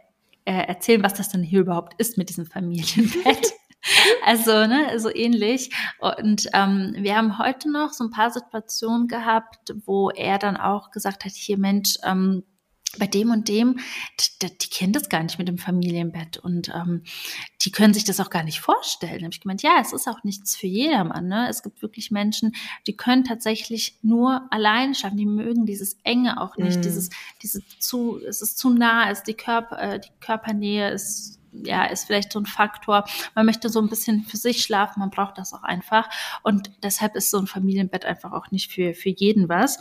[0.44, 3.52] äh, erzählen, was das denn hier überhaupt ist mit diesem Familienbett.
[4.24, 5.70] Also, ne, so ähnlich.
[5.98, 10.90] Und ähm, wir haben heute noch so ein paar Situationen gehabt, wo er dann auch
[10.90, 12.44] gesagt hat, hier Mensch, ähm,
[12.98, 13.78] bei dem und dem,
[14.20, 17.02] die, die kennen das gar nicht mit dem Familienbett und ähm,
[17.62, 19.18] die können sich das auch gar nicht vorstellen.
[19.18, 21.28] Da habe ich gemeint, ja, es ist auch nichts für jedermann.
[21.28, 21.48] Ne?
[21.48, 22.54] Es gibt wirklich Menschen,
[22.86, 25.16] die können tatsächlich nur allein schaffen.
[25.16, 26.82] Die mögen dieses Enge auch nicht, mm.
[26.82, 27.10] dieses,
[27.42, 31.84] diese zu, es ist zu nah, es ist die Körper, äh, die Körpernähe ist ja,
[31.84, 33.04] ist vielleicht so ein Faktor.
[33.34, 36.08] Man möchte so ein bisschen für sich schlafen, man braucht das auch einfach.
[36.42, 39.78] Und deshalb ist so ein Familienbett einfach auch nicht für, für jeden was.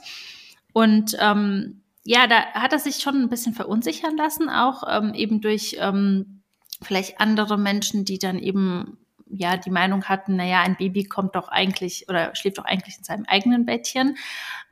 [0.71, 5.41] Und ähm, ja, da hat er sich schon ein bisschen verunsichern lassen, auch ähm, eben
[5.41, 6.43] durch ähm,
[6.81, 8.97] vielleicht andere Menschen, die dann eben
[9.29, 13.03] ja die Meinung hatten, naja, ein Baby kommt doch eigentlich oder schläft doch eigentlich in
[13.03, 14.17] seinem eigenen Bettchen.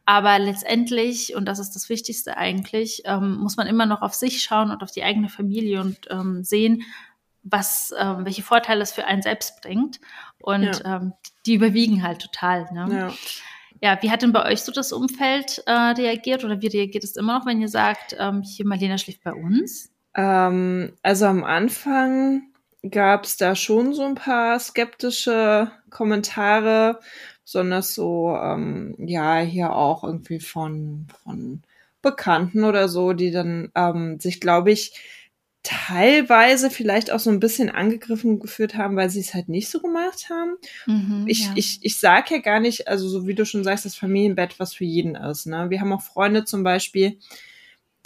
[0.05, 4.43] Aber letztendlich, und das ist das Wichtigste eigentlich, ähm, muss man immer noch auf sich
[4.43, 6.83] schauen und auf die eigene Familie und ähm, sehen,
[7.43, 9.99] was, ähm, welche Vorteile es für einen selbst bringt.
[10.39, 10.97] Und ja.
[10.97, 11.13] ähm,
[11.45, 12.67] die überwiegen halt total.
[12.73, 12.87] Ne?
[12.93, 13.13] Ja.
[13.81, 13.97] Ja.
[14.01, 17.39] wie hat denn bei euch so das Umfeld äh, reagiert oder wie reagiert es immer
[17.39, 19.91] noch, wenn ihr sagt, ähm, hier Marlena schläft bei uns?
[20.15, 22.43] Ähm, also am Anfang
[22.89, 26.99] gab es da schon so ein paar skeptische Kommentare
[27.43, 31.61] besonders so, ähm, ja, hier auch irgendwie von, von
[32.01, 34.93] Bekannten oder so, die dann ähm, sich, glaube ich,
[35.63, 39.79] teilweise vielleicht auch so ein bisschen angegriffen geführt haben, weil sie es halt nicht so
[39.79, 40.55] gemacht haben.
[40.87, 41.53] Mhm, ich, ja.
[41.55, 44.73] ich, ich sag ja gar nicht, also so wie du schon sagst, das Familienbett was
[44.73, 45.45] für jeden ist.
[45.45, 45.69] Ne?
[45.69, 47.19] Wir haben auch Freunde zum Beispiel,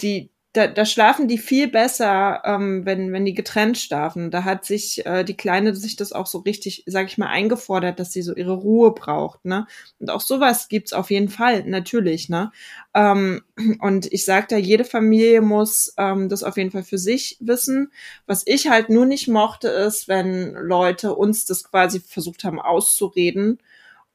[0.01, 4.31] die, da, da schlafen die viel besser, ähm, wenn, wenn die getrennt schlafen.
[4.31, 7.99] Da hat sich äh, die Kleine sich das auch so richtig, sag ich mal, eingefordert,
[7.99, 9.67] dass sie so ihre Ruhe braucht, ne?
[9.99, 12.51] Und auch sowas gibt's auf jeden Fall, natürlich, ne?
[12.93, 13.43] Ähm,
[13.81, 17.91] und ich sag da, jede Familie muss ähm, das auf jeden Fall für sich wissen.
[18.25, 23.59] Was ich halt nur nicht mochte, ist, wenn Leute uns das quasi versucht haben auszureden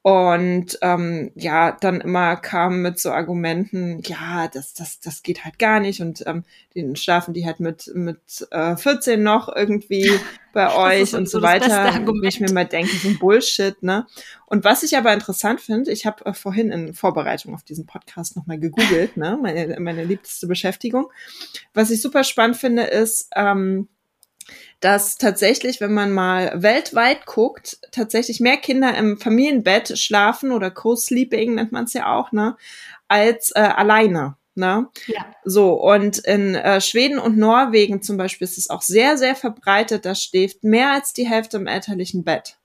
[0.03, 5.59] und ähm, ja, dann immer kam mit so Argumenten, ja, das, das, das geht halt
[5.59, 6.01] gar nicht.
[6.01, 10.11] Und ähm, den schlafen die halt mit, mit äh, 14 noch irgendwie
[10.55, 12.01] bei euch und so weiter.
[12.07, 14.07] Wo ich mir mal denke, so ein Bullshit, ne?
[14.47, 18.37] Und was ich aber interessant finde, ich habe äh, vorhin in Vorbereitung auf diesen Podcast
[18.37, 19.39] nochmal gegoogelt, ne?
[19.41, 21.13] Meine, meine liebste Beschäftigung.
[21.75, 23.89] Was ich super spannend finde, ist, ähm,
[24.81, 31.55] dass tatsächlich, wenn man mal weltweit guckt, tatsächlich mehr Kinder im Familienbett schlafen oder Co-Sleeping
[31.55, 32.57] nennt man es ja auch, ne,
[33.09, 34.37] als äh, alleine.
[34.55, 34.89] Ne?
[35.07, 35.27] Ja.
[35.45, 40.05] So, und in äh, Schweden und Norwegen zum Beispiel ist es auch sehr, sehr verbreitet,
[40.05, 42.57] da schläft mehr als die Hälfte im elterlichen Bett.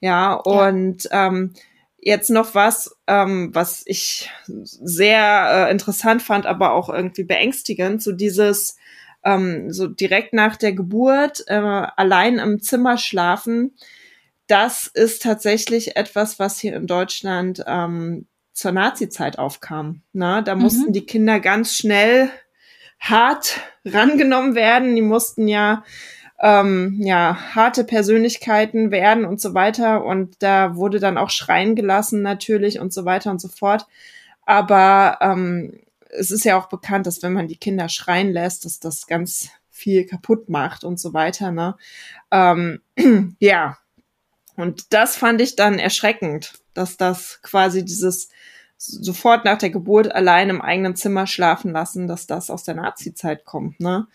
[0.00, 1.26] Ja, und ja.
[1.28, 1.54] Ähm,
[1.98, 8.12] jetzt noch was, ähm, was ich sehr äh, interessant fand, aber auch irgendwie beängstigend, so
[8.12, 8.76] dieses,
[9.24, 13.74] ähm, so direkt nach der Geburt äh, allein im Zimmer schlafen,
[14.46, 20.02] das ist tatsächlich etwas, was hier in Deutschland ähm, zur Nazi-Zeit aufkam.
[20.12, 20.62] Na, da mhm.
[20.62, 22.30] mussten die Kinder ganz schnell
[23.00, 24.94] hart rangenommen werden.
[24.94, 25.84] Die mussten ja
[26.40, 30.04] ähm, ja harte Persönlichkeiten werden und so weiter.
[30.04, 33.86] Und da wurde dann auch schreien gelassen natürlich und so weiter und so fort.
[34.46, 35.80] Aber ähm,
[36.14, 39.50] es ist ja auch bekannt, dass wenn man die Kinder schreien lässt, dass das ganz
[39.70, 41.50] viel kaputt macht und so weiter.
[41.50, 41.76] Ne?
[42.30, 42.80] Ähm,
[43.40, 43.78] ja,
[44.56, 48.28] und das fand ich dann erschreckend, dass das quasi dieses
[48.76, 53.44] sofort nach der Geburt allein im eigenen Zimmer schlafen lassen, dass das aus der Nazi-Zeit
[53.44, 53.80] kommt.
[53.80, 54.06] Ne?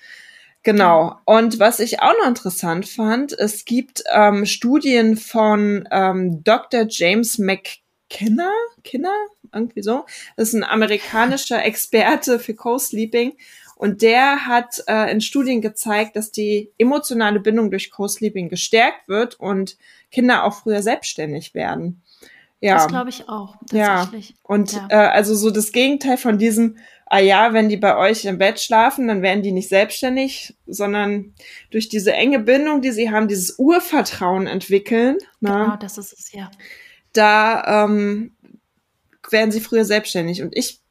[0.64, 1.18] Genau.
[1.26, 6.86] Und was ich auch noch interessant fand, es gibt ähm, Studien von ähm, Dr.
[6.88, 7.80] James McKenna,
[8.10, 8.52] Kinner,
[9.54, 10.06] irgendwie so.
[10.36, 13.34] Das ist ein amerikanischer Experte für Co-Sleeping.
[13.76, 19.40] Und der hat äh, in Studien gezeigt, dass die emotionale Bindung durch Co-Sleeping gestärkt wird
[19.40, 19.78] und
[20.12, 22.02] Kinder auch früher selbstständig werden.
[22.60, 22.76] Ja.
[22.76, 23.56] Das glaube ich auch.
[23.70, 24.30] Tatsächlich.
[24.32, 24.36] Ja.
[24.44, 24.88] Und ja.
[24.90, 28.60] Äh, also so das Gegenteil von diesem, ah ja, wenn die bei euch im Bett
[28.60, 31.34] schlafen, dann werden die nicht selbstständig, sondern
[31.72, 35.20] durch diese enge Bindung, die sie haben, dieses Urvertrauen entwickeln.
[35.40, 35.52] Ne?
[35.52, 36.52] Genau, das ist es, ja.
[37.14, 38.36] Da ähm,
[39.30, 40.42] werden sie früher selbstständig.
[40.42, 40.82] Und ich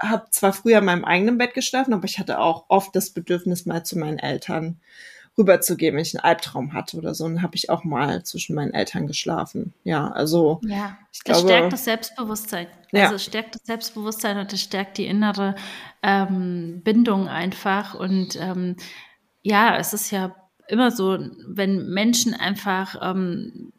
[0.00, 3.66] habe zwar früher in meinem eigenen Bett geschlafen, aber ich hatte auch oft das Bedürfnis,
[3.66, 4.80] mal zu meinen Eltern
[5.38, 7.24] rüberzugehen, wenn ich einen Albtraum hatte oder so.
[7.24, 9.72] Und habe ich auch mal zwischen meinen Eltern geschlafen.
[9.84, 12.66] Ja, also ja, ich glaube, das stärkt das Selbstbewusstsein.
[12.90, 13.04] Ja.
[13.04, 15.54] Also es stärkt das Selbstbewusstsein und es stärkt die innere
[16.02, 17.94] ähm, Bindung einfach.
[17.94, 18.76] Und ähm,
[19.42, 20.34] ja, es ist ja
[20.68, 23.72] immer so, wenn Menschen einfach ähm,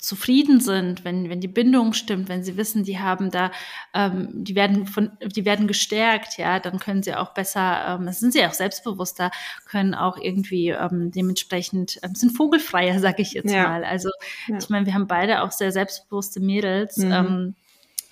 [0.00, 3.50] zufrieden sind, wenn, wenn die Bindung stimmt, wenn sie wissen, die haben da,
[3.92, 8.32] ähm, die werden von, die werden gestärkt, ja, dann können sie auch besser, ähm, sind
[8.32, 9.30] sie auch selbstbewusster,
[9.66, 13.68] können auch irgendwie ähm, dementsprechend, ähm, sind vogelfreier, sag ich jetzt ja.
[13.68, 13.84] mal.
[13.84, 14.08] Also
[14.48, 14.56] ja.
[14.58, 16.96] ich meine, wir haben beide auch sehr selbstbewusste Mädels.
[16.96, 17.12] Mhm.
[17.12, 17.54] Ähm,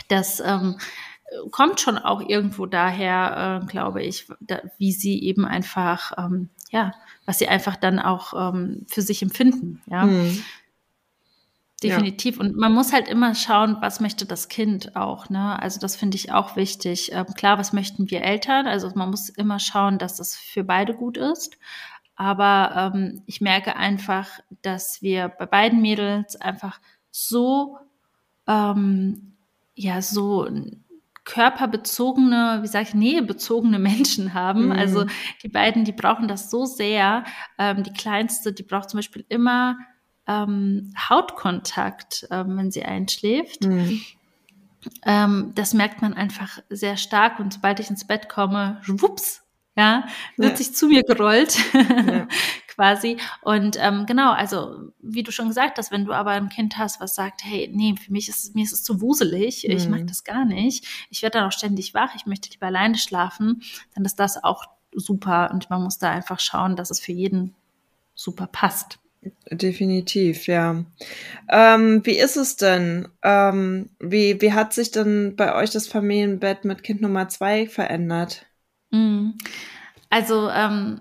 [0.09, 0.77] das ähm,
[1.51, 6.93] kommt schon auch irgendwo daher, äh, glaube ich, da, wie sie eben einfach, ähm, ja,
[7.25, 10.07] was sie einfach dann auch ähm, für sich empfinden, ja.
[10.07, 10.43] Mhm.
[11.83, 12.37] Definitiv.
[12.37, 12.41] Ja.
[12.43, 15.31] Und man muss halt immer schauen, was möchte das Kind auch.
[15.31, 15.61] Ne?
[15.63, 17.13] Also das finde ich auch wichtig.
[17.13, 18.67] Ähm, klar, was möchten wir Eltern?
[18.67, 21.57] Also man muss immer schauen, dass das für beide gut ist.
[22.17, 24.29] Aber ähm, ich merke einfach,
[24.63, 26.81] dass wir bei beiden Mädels einfach
[27.13, 27.79] so,
[28.49, 29.37] ähm,
[29.77, 30.49] ja, so
[31.25, 34.67] körperbezogene, wie sage ich, nähebezogene Menschen haben.
[34.67, 34.73] Mhm.
[34.73, 35.07] Also
[35.45, 37.23] die beiden, die brauchen das so sehr.
[37.57, 39.77] Ähm, die kleinste, die braucht zum Beispiel immer
[40.29, 43.65] ähm, Hautkontakt, ähm, wenn sie einschläft.
[43.65, 44.03] Mhm.
[45.05, 49.43] Ähm, das merkt man einfach sehr stark und sobald ich ins Bett komme, wups,
[49.77, 50.05] ja,
[50.37, 50.57] wird ja.
[50.57, 52.29] sich zu mir gerollt, ja.
[52.75, 53.17] quasi.
[53.43, 57.01] Und ähm, genau, also wie du schon gesagt hast, wenn du aber ein Kind hast,
[57.01, 59.77] was sagt, hey, nee, für mich ist mir ist es zu wuselig, mhm.
[59.77, 62.99] ich mag das gar nicht, ich werde dann auch ständig wach, ich möchte lieber alleine
[62.99, 63.63] schlafen,
[63.95, 67.55] dann ist das auch super und man muss da einfach schauen, dass es für jeden
[68.15, 68.99] super passt.
[69.51, 70.85] Definitiv, ja.
[71.49, 73.09] Ähm, wie ist es denn?
[73.23, 78.47] Ähm, wie, wie hat sich denn bei euch das Familienbett mit Kind Nummer zwei verändert?
[78.91, 79.39] Mhm.
[80.11, 81.01] Also ähm,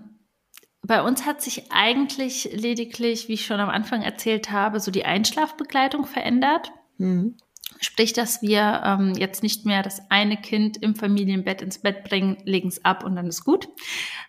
[0.82, 5.04] bei uns hat sich eigentlich lediglich, wie ich schon am Anfang erzählt habe, so die
[5.04, 6.72] Einschlafbegleitung verändert.
[6.96, 7.36] Mhm.
[7.80, 12.38] Sprich, dass wir ähm, jetzt nicht mehr das eine Kind im Familienbett ins Bett bringen,
[12.44, 13.68] legen es ab und dann ist gut,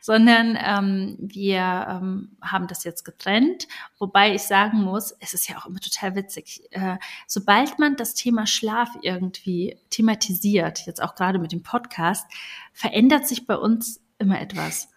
[0.01, 3.67] sondern ähm, wir ähm, haben das jetzt getrennt.
[3.97, 6.97] Wobei ich sagen muss, es ist ja auch immer total witzig, äh,
[7.27, 12.27] sobald man das Thema Schlaf irgendwie thematisiert, jetzt auch gerade mit dem Podcast,
[12.73, 14.89] verändert sich bei uns immer etwas.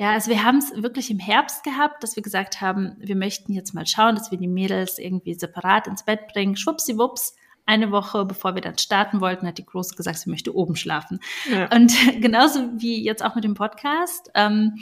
[0.00, 3.52] Ja, also wir haben es wirklich im Herbst gehabt, dass wir gesagt haben, wir möchten
[3.52, 6.56] jetzt mal schauen, dass wir die Mädels irgendwie separat ins Bett bringen.
[6.56, 7.34] Schwuppsiwupps,
[7.68, 11.20] eine Woche bevor wir dann starten wollten, hat die Große gesagt, sie möchte oben schlafen.
[11.50, 11.70] Ja.
[11.74, 14.78] Und genauso wie jetzt auch mit dem Podcast, ähm,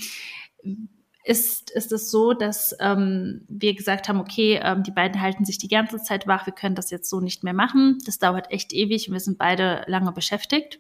[1.25, 5.59] ist, ist es so, dass ähm, wir gesagt haben, okay, ähm, die beiden halten sich
[5.59, 7.99] die ganze Zeit wach, wir können das jetzt so nicht mehr machen.
[8.07, 10.79] Das dauert echt ewig und wir sind beide lange beschäftigt.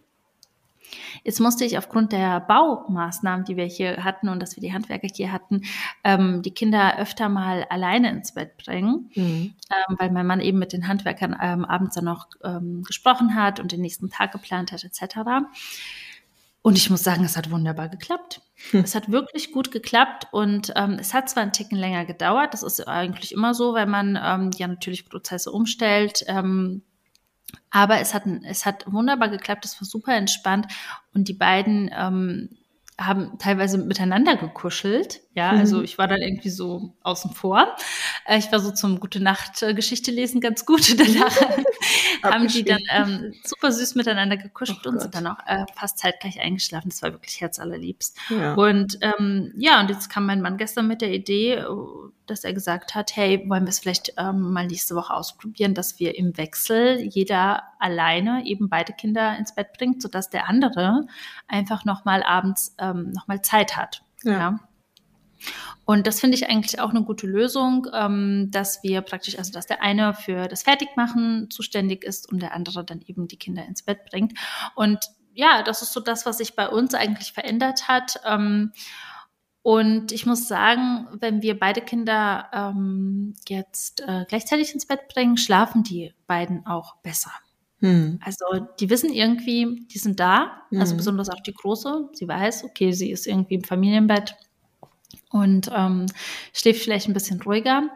[1.24, 5.08] Jetzt musste ich aufgrund der Baumaßnahmen, die wir hier hatten und dass wir die Handwerker
[5.12, 5.62] hier hatten,
[6.04, 9.54] ähm, die Kinder öfter mal alleine ins Bett bringen, mhm.
[9.70, 13.60] ähm, weil mein Mann eben mit den Handwerkern ähm, abends dann noch ähm, gesprochen hat
[13.60, 15.18] und den nächsten Tag geplant hat etc.
[16.62, 18.40] Und ich muss sagen, es hat wunderbar geklappt.
[18.70, 18.80] Hm.
[18.80, 22.64] Es hat wirklich gut geklappt und ähm, es hat zwar einen Ticken länger gedauert, das
[22.64, 26.24] ist eigentlich immer so, weil man ähm, ja natürlich Prozesse umstellt.
[26.26, 26.82] Ähm,
[27.70, 30.66] aber es hat, es hat wunderbar geklappt, es war super entspannt
[31.14, 32.50] und die beiden ähm,
[32.98, 35.20] haben teilweise miteinander gekuschelt.
[35.34, 35.58] Ja, mhm.
[35.58, 37.76] also ich war dann irgendwie so außen vor.
[38.24, 40.98] Äh, ich war so zum Gute Nacht Geschichte lesen ganz gut.
[40.98, 41.36] Danach
[42.22, 45.98] haben die dann ähm, super süß miteinander gekuschelt oh und sind dann auch äh, fast
[45.98, 46.88] zeitgleich eingeschlafen.
[46.88, 48.16] Das war wirklich herzallerliebst.
[48.30, 48.54] Ja.
[48.54, 51.66] Und ähm, ja, und jetzt kam mein Mann gestern mit der Idee,
[52.26, 55.98] dass er gesagt hat, hey, wollen wir es vielleicht ähm, mal nächste Woche ausprobieren, dass
[55.98, 61.06] wir im Wechsel jeder alleine eben beide Kinder ins Bett bringt, sodass der andere
[61.48, 64.02] einfach nochmal abends ähm, nochmal Zeit hat.
[64.22, 64.32] ja.
[64.32, 64.60] ja.
[65.84, 69.66] Und das finde ich eigentlich auch eine gute Lösung, ähm, dass wir praktisch, also dass
[69.66, 73.82] der eine für das Fertigmachen zuständig ist und der andere dann eben die Kinder ins
[73.82, 74.32] Bett bringt.
[74.74, 74.98] Und
[75.34, 78.20] ja, das ist so das, was sich bei uns eigentlich verändert hat.
[78.24, 78.72] Ähm,
[79.66, 85.36] Und ich muss sagen, wenn wir beide Kinder ähm, jetzt äh, gleichzeitig ins Bett bringen,
[85.36, 87.32] schlafen die beiden auch besser.
[87.80, 88.20] Hm.
[88.22, 88.44] Also
[88.78, 90.80] die wissen irgendwie, die sind da, also hm.
[90.82, 92.10] also besonders auch die Große.
[92.12, 94.36] Sie weiß, okay, sie ist irgendwie im Familienbett
[95.30, 96.06] und ähm,
[96.52, 97.90] schläft vielleicht ein bisschen ruhiger.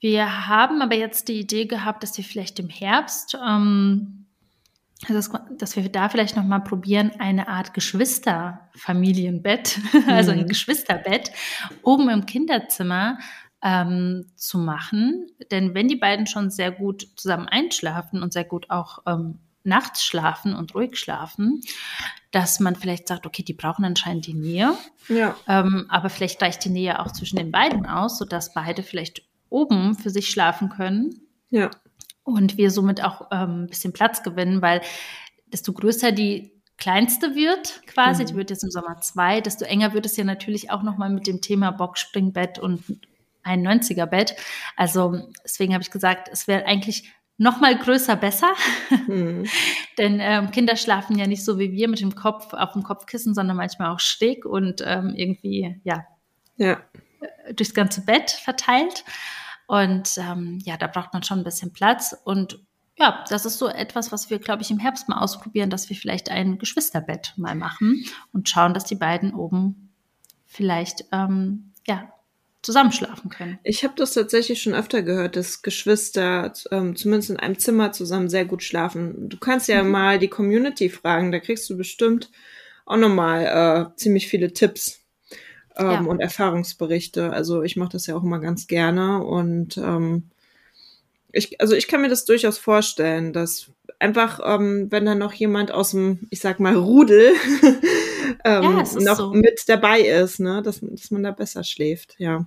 [0.00, 4.25] Wir haben aber jetzt die Idee gehabt, dass wir vielleicht im Herbst ähm,
[5.08, 10.48] dass, dass wir da vielleicht noch mal probieren, eine Art Geschwisterfamilienbett, also ein mhm.
[10.48, 11.32] Geschwisterbett
[11.82, 13.18] oben im Kinderzimmer
[13.62, 15.26] ähm, zu machen.
[15.50, 20.04] Denn wenn die beiden schon sehr gut zusammen einschlafen und sehr gut auch ähm, nachts
[20.04, 21.60] schlafen und ruhig schlafen,
[22.30, 24.74] dass man vielleicht sagt, okay, die brauchen anscheinend die Nähe.
[25.08, 25.36] Ja.
[25.48, 29.94] Ähm, aber vielleicht reicht die Nähe auch zwischen den beiden aus, sodass beide vielleicht oben
[29.94, 31.20] für sich schlafen können.
[31.50, 31.70] Ja
[32.26, 34.82] und wir somit auch ähm, ein bisschen Platz gewinnen, weil
[35.46, 38.26] desto größer die kleinste wird, quasi, mhm.
[38.26, 41.26] die wird jetzt im Sommer zwei, desto enger wird es ja natürlich auch nochmal mit
[41.26, 42.82] dem Thema Boxspringbett und
[43.44, 44.34] 91er Bett.
[44.76, 48.52] Also deswegen habe ich gesagt, es wäre eigentlich noch mal größer besser,
[49.06, 49.46] mhm.
[49.98, 53.34] denn ähm, Kinder schlafen ja nicht so wie wir mit dem Kopf auf dem Kopfkissen,
[53.34, 56.04] sondern manchmal auch schräg und ähm, irgendwie ja,
[56.56, 56.80] ja
[57.54, 59.04] durchs ganze Bett verteilt.
[59.66, 62.16] Und ähm, ja, da braucht man schon ein bisschen Platz.
[62.24, 62.60] Und
[62.98, 65.96] ja, das ist so etwas, was wir, glaube ich, im Herbst mal ausprobieren, dass wir
[65.96, 69.90] vielleicht ein Geschwisterbett mal machen und schauen, dass die beiden oben
[70.46, 72.10] vielleicht ähm, ja
[72.62, 73.58] zusammenschlafen können.
[73.62, 78.28] Ich habe das tatsächlich schon öfter gehört, dass Geschwister ähm, zumindest in einem Zimmer zusammen
[78.28, 79.28] sehr gut schlafen.
[79.28, 79.90] Du kannst ja mhm.
[79.90, 82.30] mal die Community fragen, da kriegst du bestimmt
[82.84, 85.05] auch nochmal äh, ziemlich viele Tipps
[85.78, 86.00] ähm, ja.
[86.00, 87.32] und Erfahrungsberichte.
[87.32, 90.30] Also ich mache das ja auch immer ganz gerne und ähm,
[91.32, 95.70] ich, also ich kann mir das durchaus vorstellen, dass einfach, ähm, wenn da noch jemand
[95.70, 97.32] aus dem, ich sag mal, Rudel
[98.44, 99.30] ähm, ja, noch so.
[99.32, 102.46] mit dabei ist, ne, dass, dass man da besser schläft, ja.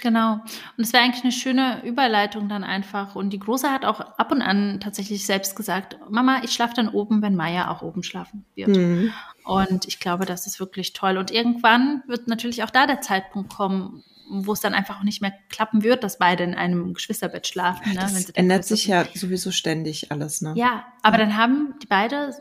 [0.00, 0.34] Genau.
[0.76, 3.14] Und es wäre eigentlich eine schöne Überleitung dann einfach.
[3.14, 6.88] Und die Große hat auch ab und an tatsächlich selbst gesagt, Mama, ich schlafe dann
[6.88, 8.68] oben, wenn Maya auch oben schlafen wird.
[8.68, 9.12] Mhm.
[9.44, 11.18] Und ich glaube, das ist wirklich toll.
[11.18, 15.20] Und irgendwann wird natürlich auch da der Zeitpunkt kommen, wo es dann einfach auch nicht
[15.20, 17.92] mehr klappen wird, dass beide in einem Geschwisterbett schlafen.
[17.92, 20.40] Ne, das ändert sich ja sowieso ständig alles.
[20.40, 20.54] Ne?
[20.56, 21.24] Ja, aber ja.
[21.24, 22.34] dann haben die beide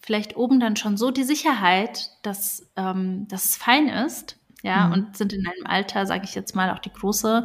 [0.00, 4.92] vielleicht oben dann schon so die Sicherheit, dass, ähm, dass es fein ist ja, mhm.
[4.92, 7.44] und sind in einem Alter, sage ich jetzt mal, auch die große,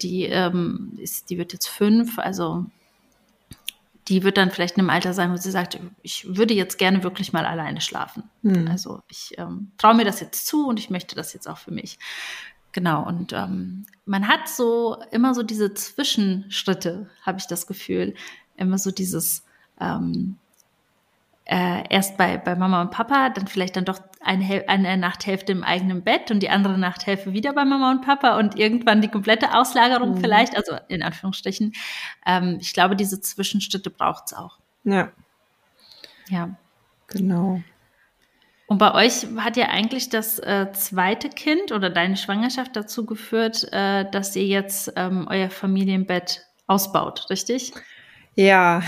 [0.00, 2.64] die ähm, ist, die wird jetzt fünf, also
[4.06, 7.02] die wird dann vielleicht in einem Alter sein, wo sie sagt, ich würde jetzt gerne
[7.02, 8.22] wirklich mal alleine schlafen.
[8.42, 8.68] Mhm.
[8.68, 11.72] Also ich ähm, traue mir das jetzt zu und ich möchte das jetzt auch für
[11.72, 11.98] mich.
[12.70, 18.14] Genau, und ähm, man hat so immer so diese Zwischenschritte, habe ich das Gefühl.
[18.56, 19.44] Immer so dieses,
[19.80, 20.36] ähm,
[21.46, 25.64] äh, erst bei, bei Mama und Papa, dann vielleicht dann doch eine, eine Nachthälfte im
[25.64, 29.54] eigenen Bett und die andere Nachthälfte wieder bei Mama und Papa und irgendwann die komplette
[29.54, 30.20] Auslagerung mhm.
[30.20, 31.72] vielleicht, also in Anführungsstrichen.
[32.26, 34.58] Ähm, ich glaube, diese Zwischenschritte braucht es auch.
[34.84, 35.10] Ja.
[36.28, 36.50] Ja.
[37.08, 37.62] Genau.
[38.66, 43.66] Und bei euch hat ja eigentlich das äh, zweite Kind oder deine Schwangerschaft dazu geführt,
[43.72, 47.72] äh, dass ihr jetzt ähm, euer Familienbett ausbaut, richtig?
[48.36, 48.80] Ja,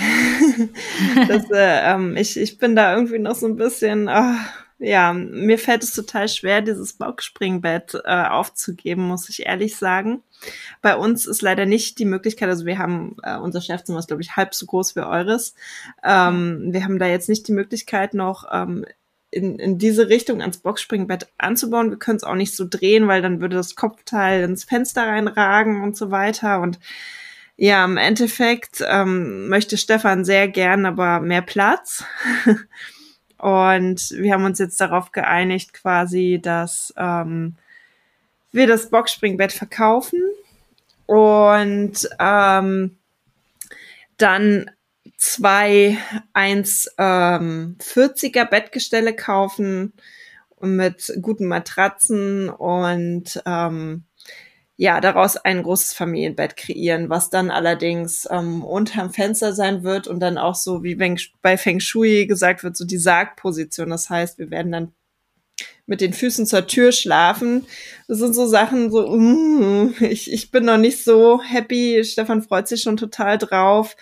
[1.29, 4.35] das, äh, ähm, ich, ich bin da irgendwie noch so ein bisschen, oh,
[4.83, 10.23] ja, mir fällt es total schwer, dieses Boxspringbett äh, aufzugeben, muss ich ehrlich sagen.
[10.81, 14.23] Bei uns ist leider nicht die Möglichkeit, also wir haben, äh, unser Schlafzimmer ist, glaube
[14.23, 15.55] ich, halb so groß wie eures.
[16.03, 18.85] Ähm, wir haben da jetzt nicht die Möglichkeit, noch ähm,
[19.31, 21.91] in, in diese Richtung ans Boxspringbett anzubauen.
[21.91, 25.85] Wir können es auch nicht so drehen, weil dann würde das Kopfteil ins Fenster reinragen
[25.85, 26.61] und so weiter.
[26.61, 26.81] Und
[27.57, 32.05] ja, im Endeffekt ähm, möchte Stefan sehr gern aber mehr Platz.
[33.43, 37.57] Und wir haben uns jetzt darauf geeinigt, quasi, dass ähm,
[38.53, 40.23] wir das Boxspringbett verkaufen
[41.07, 42.97] und ähm,
[44.17, 44.71] dann
[45.17, 45.99] zwei
[46.35, 49.93] 1,40er ähm, 40er Bettgestelle kaufen
[50.61, 54.05] mit guten Matratzen und ähm,
[54.77, 60.21] ja, daraus ein großes Familienbett kreieren, was dann allerdings ähm, unterm Fenster sein wird und
[60.21, 60.97] dann auch so, wie
[61.43, 63.91] bei Feng Shui gesagt wird, so die Sargposition.
[63.91, 64.93] Das heißt, wir werden dann
[65.87, 67.67] mit den Füßen zur Tür schlafen.
[68.09, 72.03] Das sind so Sachen, so, mm, ich, ich bin noch nicht so happy.
[72.05, 73.97] Stefan freut sich schon total drauf.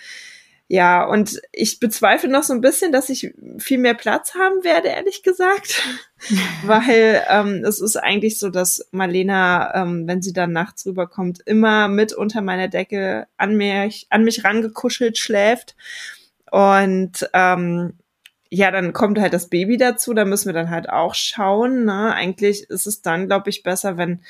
[0.73, 4.87] Ja, und ich bezweifle noch so ein bisschen, dass ich viel mehr Platz haben werde,
[4.87, 5.83] ehrlich gesagt.
[6.65, 11.89] Weil ähm, es ist eigentlich so, dass Marlena, ähm, wenn sie dann nachts rüberkommt, immer
[11.89, 15.75] mit unter meiner Decke an mich, an mich rangekuschelt schläft.
[16.53, 17.95] Und ähm,
[18.49, 21.85] ja, dann kommt halt das Baby dazu, da müssen wir dann halt auch schauen.
[21.85, 22.15] Ne?
[22.15, 24.23] Eigentlich ist es dann, glaube ich, besser, wenn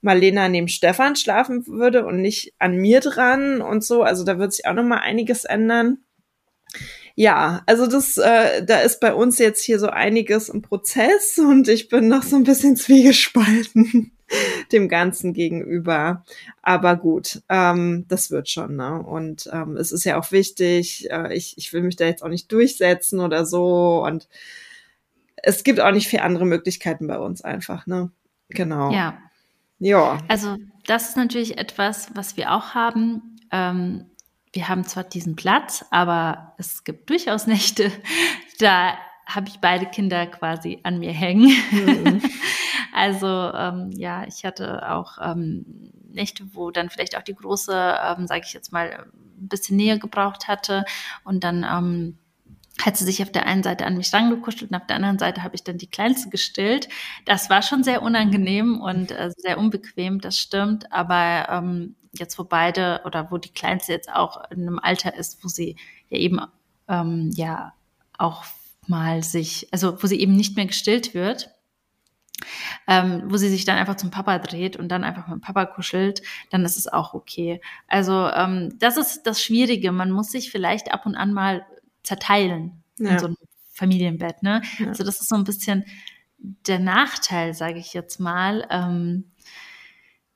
[0.00, 4.02] Marlena neben Stefan schlafen würde und nicht an mir dran und so.
[4.02, 5.98] Also da wird sich auch noch mal einiges ändern.
[7.18, 11.66] Ja, also das, äh, da ist bei uns jetzt hier so einiges im Prozess und
[11.66, 14.12] ich bin noch so ein bisschen zwiegespalten
[14.72, 16.24] dem Ganzen gegenüber.
[16.62, 19.02] Aber gut, ähm, das wird schon, ne?
[19.02, 22.28] Und ähm, es ist ja auch wichtig, äh, ich, ich will mich da jetzt auch
[22.28, 24.04] nicht durchsetzen oder so.
[24.04, 24.28] Und
[25.36, 28.10] es gibt auch nicht viele andere Möglichkeiten bei uns einfach, ne?
[28.50, 28.92] Genau.
[28.92, 29.18] Ja.
[29.78, 30.18] Ja.
[30.28, 30.56] Also
[30.86, 33.36] das ist natürlich etwas, was wir auch haben.
[33.50, 34.06] Ähm,
[34.52, 37.92] wir haben zwar diesen Platz, aber es gibt durchaus Nächte,
[38.58, 38.96] da
[39.26, 41.52] habe ich beide Kinder quasi an mir hängen.
[41.72, 42.22] Mhm.
[42.92, 48.26] also ähm, ja, ich hatte auch ähm, Nächte, wo dann vielleicht auch die große, ähm,
[48.26, 49.06] sage ich jetzt mal,
[49.38, 50.84] ein bisschen Nähe gebraucht hatte
[51.24, 52.18] und dann ähm,
[52.84, 55.42] hat sie sich auf der einen Seite an mich rangekuschelt und auf der anderen Seite
[55.42, 56.88] habe ich dann die Kleinste gestillt.
[57.24, 60.92] Das war schon sehr unangenehm und äh, sehr unbequem, das stimmt.
[60.92, 65.42] Aber ähm, jetzt, wo beide oder wo die Kleinste jetzt auch in einem Alter ist,
[65.42, 65.76] wo sie
[66.08, 66.40] ja eben
[66.88, 67.72] ähm, ja
[68.18, 68.44] auch
[68.86, 71.50] mal sich, also wo sie eben nicht mehr gestillt wird,
[72.86, 75.64] ähm, wo sie sich dann einfach zum Papa dreht und dann einfach mit dem Papa
[75.66, 77.60] kuschelt, dann ist es auch okay.
[77.88, 79.92] Also ähm, das ist das Schwierige.
[79.92, 81.64] Man muss sich vielleicht ab und an mal
[82.06, 83.10] zerteilen ja.
[83.10, 83.36] in so einem
[83.72, 84.42] Familienbett.
[84.42, 84.62] Ne?
[84.78, 84.88] Ja.
[84.88, 85.84] Also das ist so ein bisschen
[86.38, 88.66] der Nachteil, sage ich jetzt mal.
[88.70, 89.24] Ähm,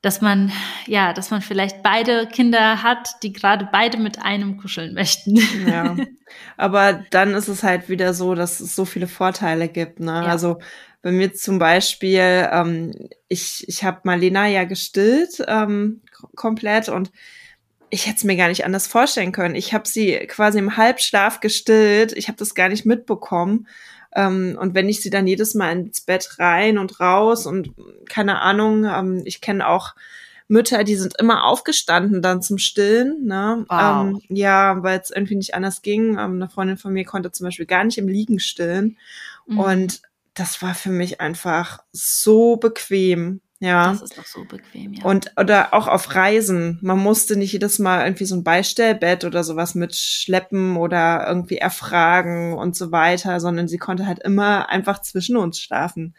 [0.01, 0.51] dass man,
[0.87, 5.39] ja, dass man vielleicht beide Kinder hat, die gerade beide mit einem kuscheln möchten.
[5.67, 5.95] Ja.
[6.57, 9.99] Aber dann ist es halt wieder so, dass es so viele Vorteile gibt.
[9.99, 10.11] Ne?
[10.11, 10.23] Ja.
[10.23, 10.57] Also
[11.03, 12.93] bei mir zum Beispiel, ähm,
[13.27, 16.01] ich, ich habe Marlena ja gestillt ähm,
[16.35, 17.11] komplett und
[17.91, 19.53] ich hätte es mir gar nicht anders vorstellen können.
[19.53, 22.13] Ich habe sie quasi im Halbschlaf gestillt.
[22.13, 23.67] Ich habe das gar nicht mitbekommen.
[24.15, 27.73] Ähm, und wenn ich sie dann jedes Mal ins Bett rein und raus und
[28.09, 29.93] keine Ahnung, ähm, ich kenne auch
[30.47, 33.25] Mütter, die sind immer aufgestanden dann zum Stillen.
[33.25, 33.65] Ne?
[33.69, 34.07] Wow.
[34.07, 36.13] Ähm, ja, weil es irgendwie nicht anders ging.
[36.13, 38.97] Ähm, eine Freundin von mir konnte zum Beispiel gar nicht im Liegen stillen.
[39.47, 39.59] Mhm.
[39.59, 40.01] Und
[40.33, 43.41] das war für mich einfach so bequem.
[43.61, 43.91] Ja.
[43.91, 45.05] Das ist doch so bequem, ja.
[45.05, 46.79] Und, oder auch auf Reisen.
[46.81, 52.55] Man musste nicht jedes Mal irgendwie so ein Beistellbett oder sowas mitschleppen oder irgendwie erfragen
[52.55, 56.15] und so weiter, sondern sie konnte halt immer einfach zwischen uns schlafen.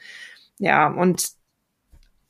[0.58, 1.30] Ja, und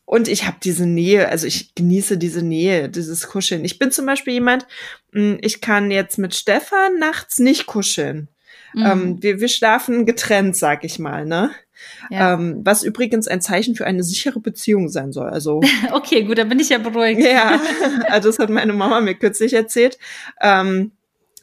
[0.06, 3.64] und ich habe diese Nähe, also ich genieße diese Nähe, dieses Kuscheln.
[3.64, 4.66] Ich bin zum Beispiel jemand,
[5.12, 8.28] hm, ich kann jetzt mit Stefan nachts nicht kuscheln.
[8.74, 8.86] Mhm.
[8.86, 11.50] Ähm, wir, wir schlafen getrennt, sag ich mal, ne?
[12.11, 12.35] Ja.
[12.35, 15.30] Ähm, was übrigens ein Zeichen für eine sichere Beziehung sein soll.
[15.30, 15.61] Also
[15.93, 17.20] okay, gut, dann bin ich ja beruhigt.
[17.20, 17.61] Ja,
[18.09, 19.99] also das hat meine Mama mir kürzlich erzählt.
[20.41, 20.93] Ähm,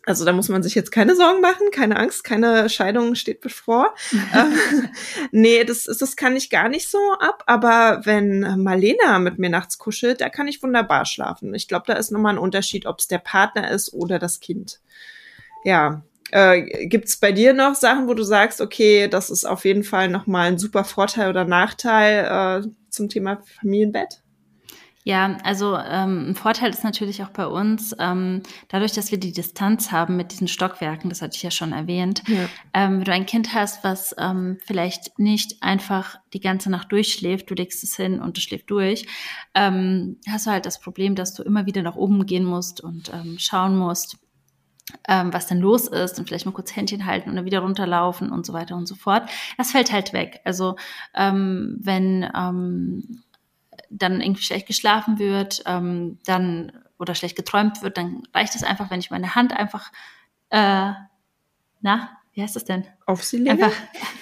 [0.06, 3.94] also da muss man sich jetzt keine Sorgen machen, keine Angst, keine Scheidung steht bevor.
[4.12, 4.90] ähm,
[5.32, 7.44] nee, das, das kann ich gar nicht so ab.
[7.46, 11.54] Aber wenn Marlena mit mir nachts kuschelt, da kann ich wunderbar schlafen.
[11.54, 14.80] Ich glaube, da ist nochmal ein Unterschied, ob es der Partner ist oder das Kind.
[15.64, 19.66] Ja, äh, Gibt es bei dir noch Sachen, wo du sagst, okay, das ist auf
[19.66, 24.22] jeden Fall nochmal ein super Vorteil oder Nachteil äh, zum Thema Familienbett?
[25.06, 29.32] Ja, also ähm, ein Vorteil ist natürlich auch bei uns, ähm, dadurch, dass wir die
[29.32, 32.48] Distanz haben mit diesen Stockwerken, das hatte ich ja schon erwähnt, ja.
[32.74, 37.50] ähm, wenn du ein Kind hast, was ähm, vielleicht nicht einfach die ganze Nacht durchschläft,
[37.50, 39.08] du legst es hin und es schläft durch,
[39.56, 43.10] ähm, hast du halt das Problem, dass du immer wieder nach oben gehen musst und
[43.14, 44.18] ähm, schauen musst,
[45.08, 48.32] ähm, was denn los ist und vielleicht mal kurz Händchen halten und dann wieder runterlaufen
[48.32, 49.30] und so weiter und so fort.
[49.58, 50.42] Das fällt halt weg.
[50.46, 50.76] Also
[51.14, 53.24] ähm, wenn ähm,
[53.90, 58.92] dann irgendwie schlecht geschlafen wird, ähm, dann oder schlecht geträumt wird, dann reicht es einfach,
[58.92, 59.92] wenn ich meine Hand einfach
[60.50, 60.92] äh,
[61.82, 62.86] na wie heißt das denn?
[63.06, 63.52] Auf sie lege?
[63.52, 63.74] Einfach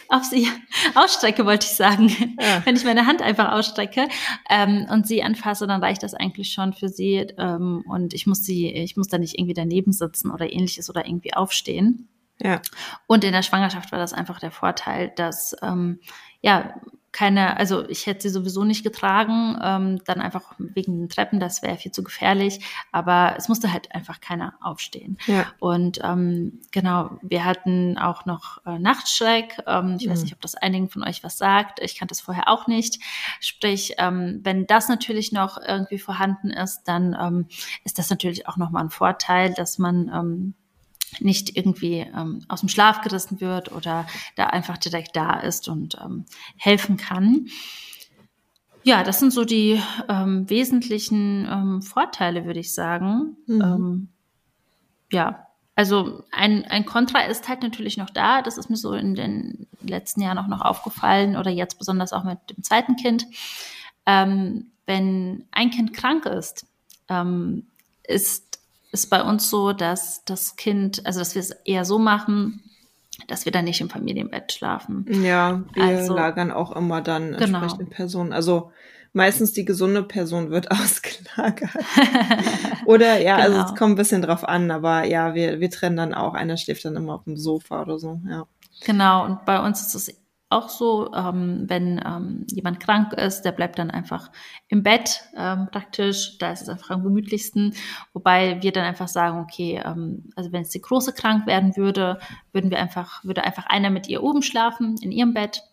[0.09, 0.47] auf sie
[0.95, 2.09] ausstrecke, wollte ich sagen.
[2.39, 2.65] Ja.
[2.65, 4.07] Wenn ich meine Hand einfach ausstrecke
[4.49, 7.27] ähm, und sie anfasse, dann reicht das eigentlich schon für sie.
[7.37, 11.05] Ähm, und ich muss sie, ich muss da nicht irgendwie daneben sitzen oder ähnliches oder
[11.05, 12.07] irgendwie aufstehen.
[12.41, 12.61] Ja.
[13.07, 15.99] Und in der Schwangerschaft war das einfach der Vorteil, dass ähm,
[16.41, 16.75] ja
[17.11, 21.61] keine, also ich hätte sie sowieso nicht getragen, ähm, dann einfach wegen den Treppen, das
[21.61, 22.59] wäre viel zu gefährlich,
[22.91, 25.17] aber es musste halt einfach keiner aufstehen.
[25.25, 25.45] Ja.
[25.59, 29.57] Und ähm, genau, wir hatten auch noch äh, Nachtschreck.
[29.65, 30.11] Ähm, ich mhm.
[30.11, 31.79] weiß nicht, ob das einigen von euch was sagt.
[31.81, 33.01] Ich kannte das vorher auch nicht.
[33.39, 37.47] Sprich, ähm, wenn das natürlich noch irgendwie vorhanden ist, dann ähm,
[37.83, 40.53] ist das natürlich auch nochmal ein Vorteil, dass man ähm,
[41.19, 45.97] nicht irgendwie ähm, aus dem Schlaf gerissen wird oder da einfach direkt da ist und
[46.03, 46.25] ähm,
[46.57, 47.47] helfen kann.
[48.83, 53.35] Ja, das sind so die ähm, wesentlichen ähm, Vorteile, würde ich sagen.
[53.45, 53.61] Mhm.
[53.61, 54.07] Ähm,
[55.11, 58.41] ja, also ein, ein Kontra ist halt natürlich noch da.
[58.41, 62.23] Das ist mir so in den letzten Jahren auch noch aufgefallen oder jetzt besonders auch
[62.23, 63.25] mit dem zweiten Kind.
[64.05, 66.65] Ähm, wenn ein Kind krank ist,
[67.09, 67.67] ähm,
[68.97, 72.63] ist bei uns so, dass das Kind, also dass wir es eher so machen,
[73.27, 75.05] dass wir dann nicht im Familienbett schlafen.
[75.23, 77.61] Ja, wir also, lagern auch immer dann genau.
[77.61, 78.33] entsprechende Personen.
[78.33, 78.71] Also
[79.13, 81.69] meistens die gesunde Person wird ausgelagert.
[82.85, 83.45] oder ja, genau.
[83.45, 83.77] also es genau.
[83.77, 86.33] kommt ein bisschen drauf an, aber ja, wir, wir trennen dann auch.
[86.33, 88.45] Einer schläft dann immer auf dem Sofa oder so, ja.
[88.85, 90.15] Genau, und bei uns ist es
[90.49, 94.31] auch so, ähm, wenn ähm, jemand krank ist, der bleibt dann einfach
[94.69, 96.37] im Bett ähm, praktisch.
[96.37, 97.73] Da ist es einfach am gemütlichsten.
[98.13, 102.19] Wobei wir dann einfach sagen, okay, ähm, also wenn es die Große krank werden würde,
[102.53, 105.63] würden wir einfach, würde einfach einer mit ihr oben schlafen in ihrem Bett.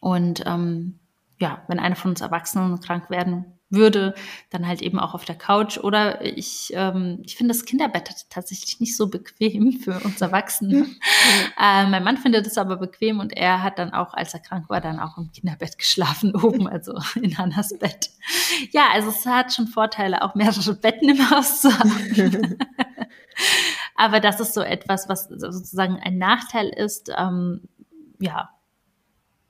[0.00, 0.98] Und ähm,
[1.38, 4.14] ja, wenn einer von uns Erwachsenen krank werden würde,
[4.50, 5.78] dann halt eben auch auf der Couch.
[5.78, 10.98] Oder ich, ähm, ich finde das Kinderbett tatsächlich nicht so bequem für uns Erwachsenen.
[11.60, 14.68] äh, mein Mann findet es aber bequem und er hat dann auch, als er krank
[14.68, 18.10] war, dann auch im Kinderbett geschlafen oben, also in Hannas Bett.
[18.70, 22.58] Ja, also es hat schon Vorteile, auch mehrere Betten im Haus zu haben.
[23.94, 27.10] aber das ist so etwas, was sozusagen ein Nachteil ist.
[27.16, 27.62] Ähm,
[28.20, 28.50] ja,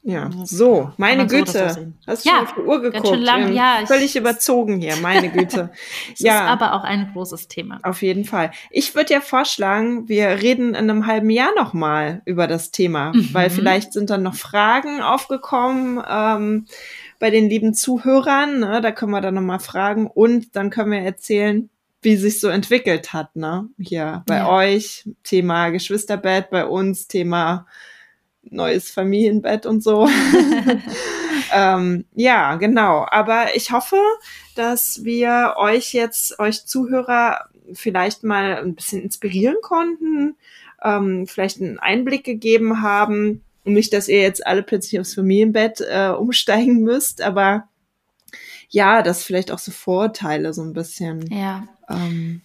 [0.07, 1.71] ja, so, meine Güte.
[1.71, 3.05] So Hast du ja, auf die Uhr geguckt?
[3.05, 5.71] Ganz schön lang, ja, völlig überzogen hier, meine Güte.
[6.17, 7.79] ja, ist aber auch ein großes Thema.
[7.83, 8.51] Auf jeden Fall.
[8.71, 13.31] Ich würde ja vorschlagen, wir reden in einem halben Jahr nochmal über das Thema, mhm.
[13.33, 16.67] weil vielleicht sind dann noch Fragen aufgekommen ähm,
[17.19, 18.61] bei den lieben Zuhörern.
[18.61, 18.83] Ne?
[18.83, 21.71] Da können wir dann nochmal fragen und dann können wir erzählen,
[22.03, 23.71] wie sich so entwickelt hat, ne?
[23.79, 24.51] Hier bei ja.
[24.51, 27.67] euch, Thema Geschwisterbett, bei uns Thema
[28.51, 30.09] neues Familienbett und so.
[31.55, 33.07] ähm, ja, genau.
[33.11, 33.99] Aber ich hoffe,
[34.55, 40.37] dass wir euch jetzt, euch Zuhörer, vielleicht mal ein bisschen inspirieren konnten,
[40.83, 43.43] ähm, vielleicht einen Einblick gegeben haben.
[43.65, 47.69] Nicht, dass ihr jetzt alle plötzlich aufs Familienbett äh, umsteigen müsst, aber
[48.69, 51.67] ja, dass vielleicht auch so Vorteile so ein bisschen ja.
[51.89, 52.43] ähm,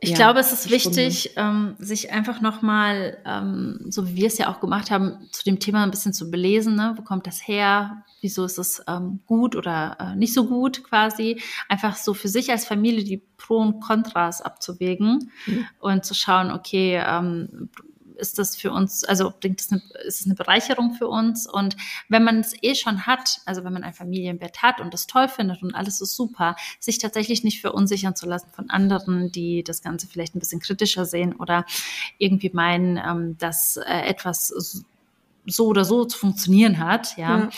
[0.00, 4.36] ich ja, glaube, es ist wichtig, ähm, sich einfach nochmal, ähm, so wie wir es
[4.36, 6.76] ja auch gemacht haben, zu dem Thema ein bisschen zu belesen.
[6.76, 6.94] Ne?
[6.96, 8.04] Wo kommt das her?
[8.20, 11.40] Wieso ist es ähm, gut oder äh, nicht so gut quasi?
[11.68, 15.66] Einfach so für sich als Familie die Pro und Kontras abzuwägen mhm.
[15.80, 17.70] und zu schauen, okay, ähm,
[18.16, 21.46] ist das für uns, also bringt es eine, ist es eine Bereicherung für uns.
[21.46, 21.76] Und
[22.08, 25.28] wenn man es eh schon hat, also wenn man ein Familienbett hat und das toll
[25.28, 29.82] findet und alles ist super, sich tatsächlich nicht verunsichern zu lassen von anderen, die das
[29.82, 31.64] Ganze vielleicht ein bisschen kritischer sehen oder
[32.18, 34.84] irgendwie meinen, ähm, dass äh, etwas
[35.46, 37.38] so oder so zu funktionieren hat, ja.
[37.38, 37.50] ja.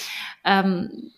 [0.44, 1.10] Ähm,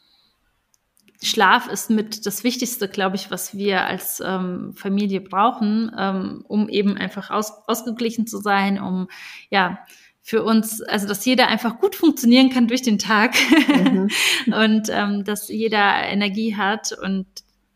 [1.22, 6.68] Schlaf ist mit das Wichtigste, glaube ich, was wir als ähm, Familie brauchen, ähm, um
[6.68, 9.08] eben einfach aus, ausgeglichen zu sein, um
[9.50, 9.80] ja
[10.22, 13.34] für uns, also dass jeder einfach gut funktionieren kann durch den Tag
[13.68, 14.08] mhm.
[14.46, 17.26] und ähm, dass jeder Energie hat und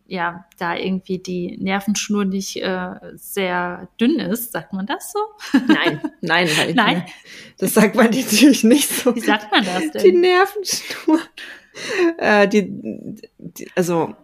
[0.07, 5.19] ja, da irgendwie die Nervenschnur nicht äh, sehr dünn ist, sagt man das so?
[5.67, 6.75] Nein, nein, nein.
[6.75, 7.07] nein.
[7.59, 9.15] Das sagt man natürlich nicht so.
[9.17, 10.03] Wie sagt man das denn?
[10.03, 11.21] Die Nervenschnur
[12.19, 12.67] äh, die,
[13.39, 14.15] die, also,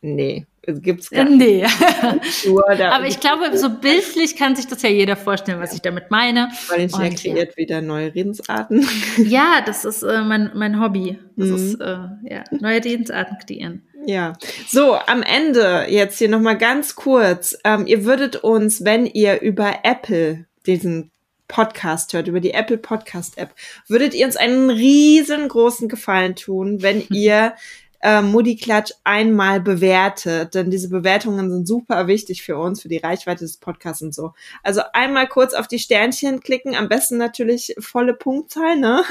[0.00, 1.38] nee, gibt's gar nicht.
[1.38, 1.64] Nee.
[2.84, 6.48] Aber ich glaube, so bildlich kann sich das ja jeder vorstellen, was ich damit meine.
[6.68, 7.56] Valentina kreiert ja.
[7.56, 8.86] wieder neue Redensarten.
[9.18, 11.18] Ja, das ist äh, mein, mein Hobby.
[11.36, 11.54] Das mhm.
[11.54, 13.82] ist, äh, ja, neue Redensarten kreieren.
[14.06, 14.34] Ja,
[14.68, 17.58] so am Ende jetzt hier nochmal ganz kurz.
[17.64, 21.10] Ähm, ihr würdet uns, wenn ihr über Apple diesen
[21.48, 23.54] Podcast hört, über die Apple Podcast App,
[23.88, 27.54] würdet ihr uns einen riesengroßen Gefallen tun, wenn ihr
[28.02, 32.98] äh, Moody Klatsch einmal bewertet, denn diese Bewertungen sind super wichtig für uns, für die
[32.98, 34.32] Reichweite des Podcasts und so.
[34.62, 39.02] Also einmal kurz auf die Sternchen klicken, am besten natürlich volle Punktzahl, ne?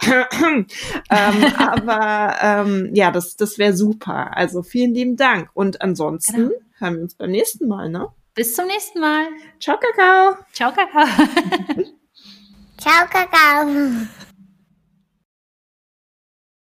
[0.30, 0.66] ähm,
[1.58, 4.36] aber ähm, ja, das, das wäre super.
[4.36, 5.50] Also vielen lieben Dank.
[5.54, 6.54] Und ansonsten genau.
[6.78, 8.08] hören wir uns beim nächsten Mal, ne?
[8.34, 9.28] Bis zum nächsten Mal.
[9.60, 10.36] Ciao, Kakao.
[10.52, 11.06] Ciao, Kakao.
[12.78, 14.22] Ciao, Kakao.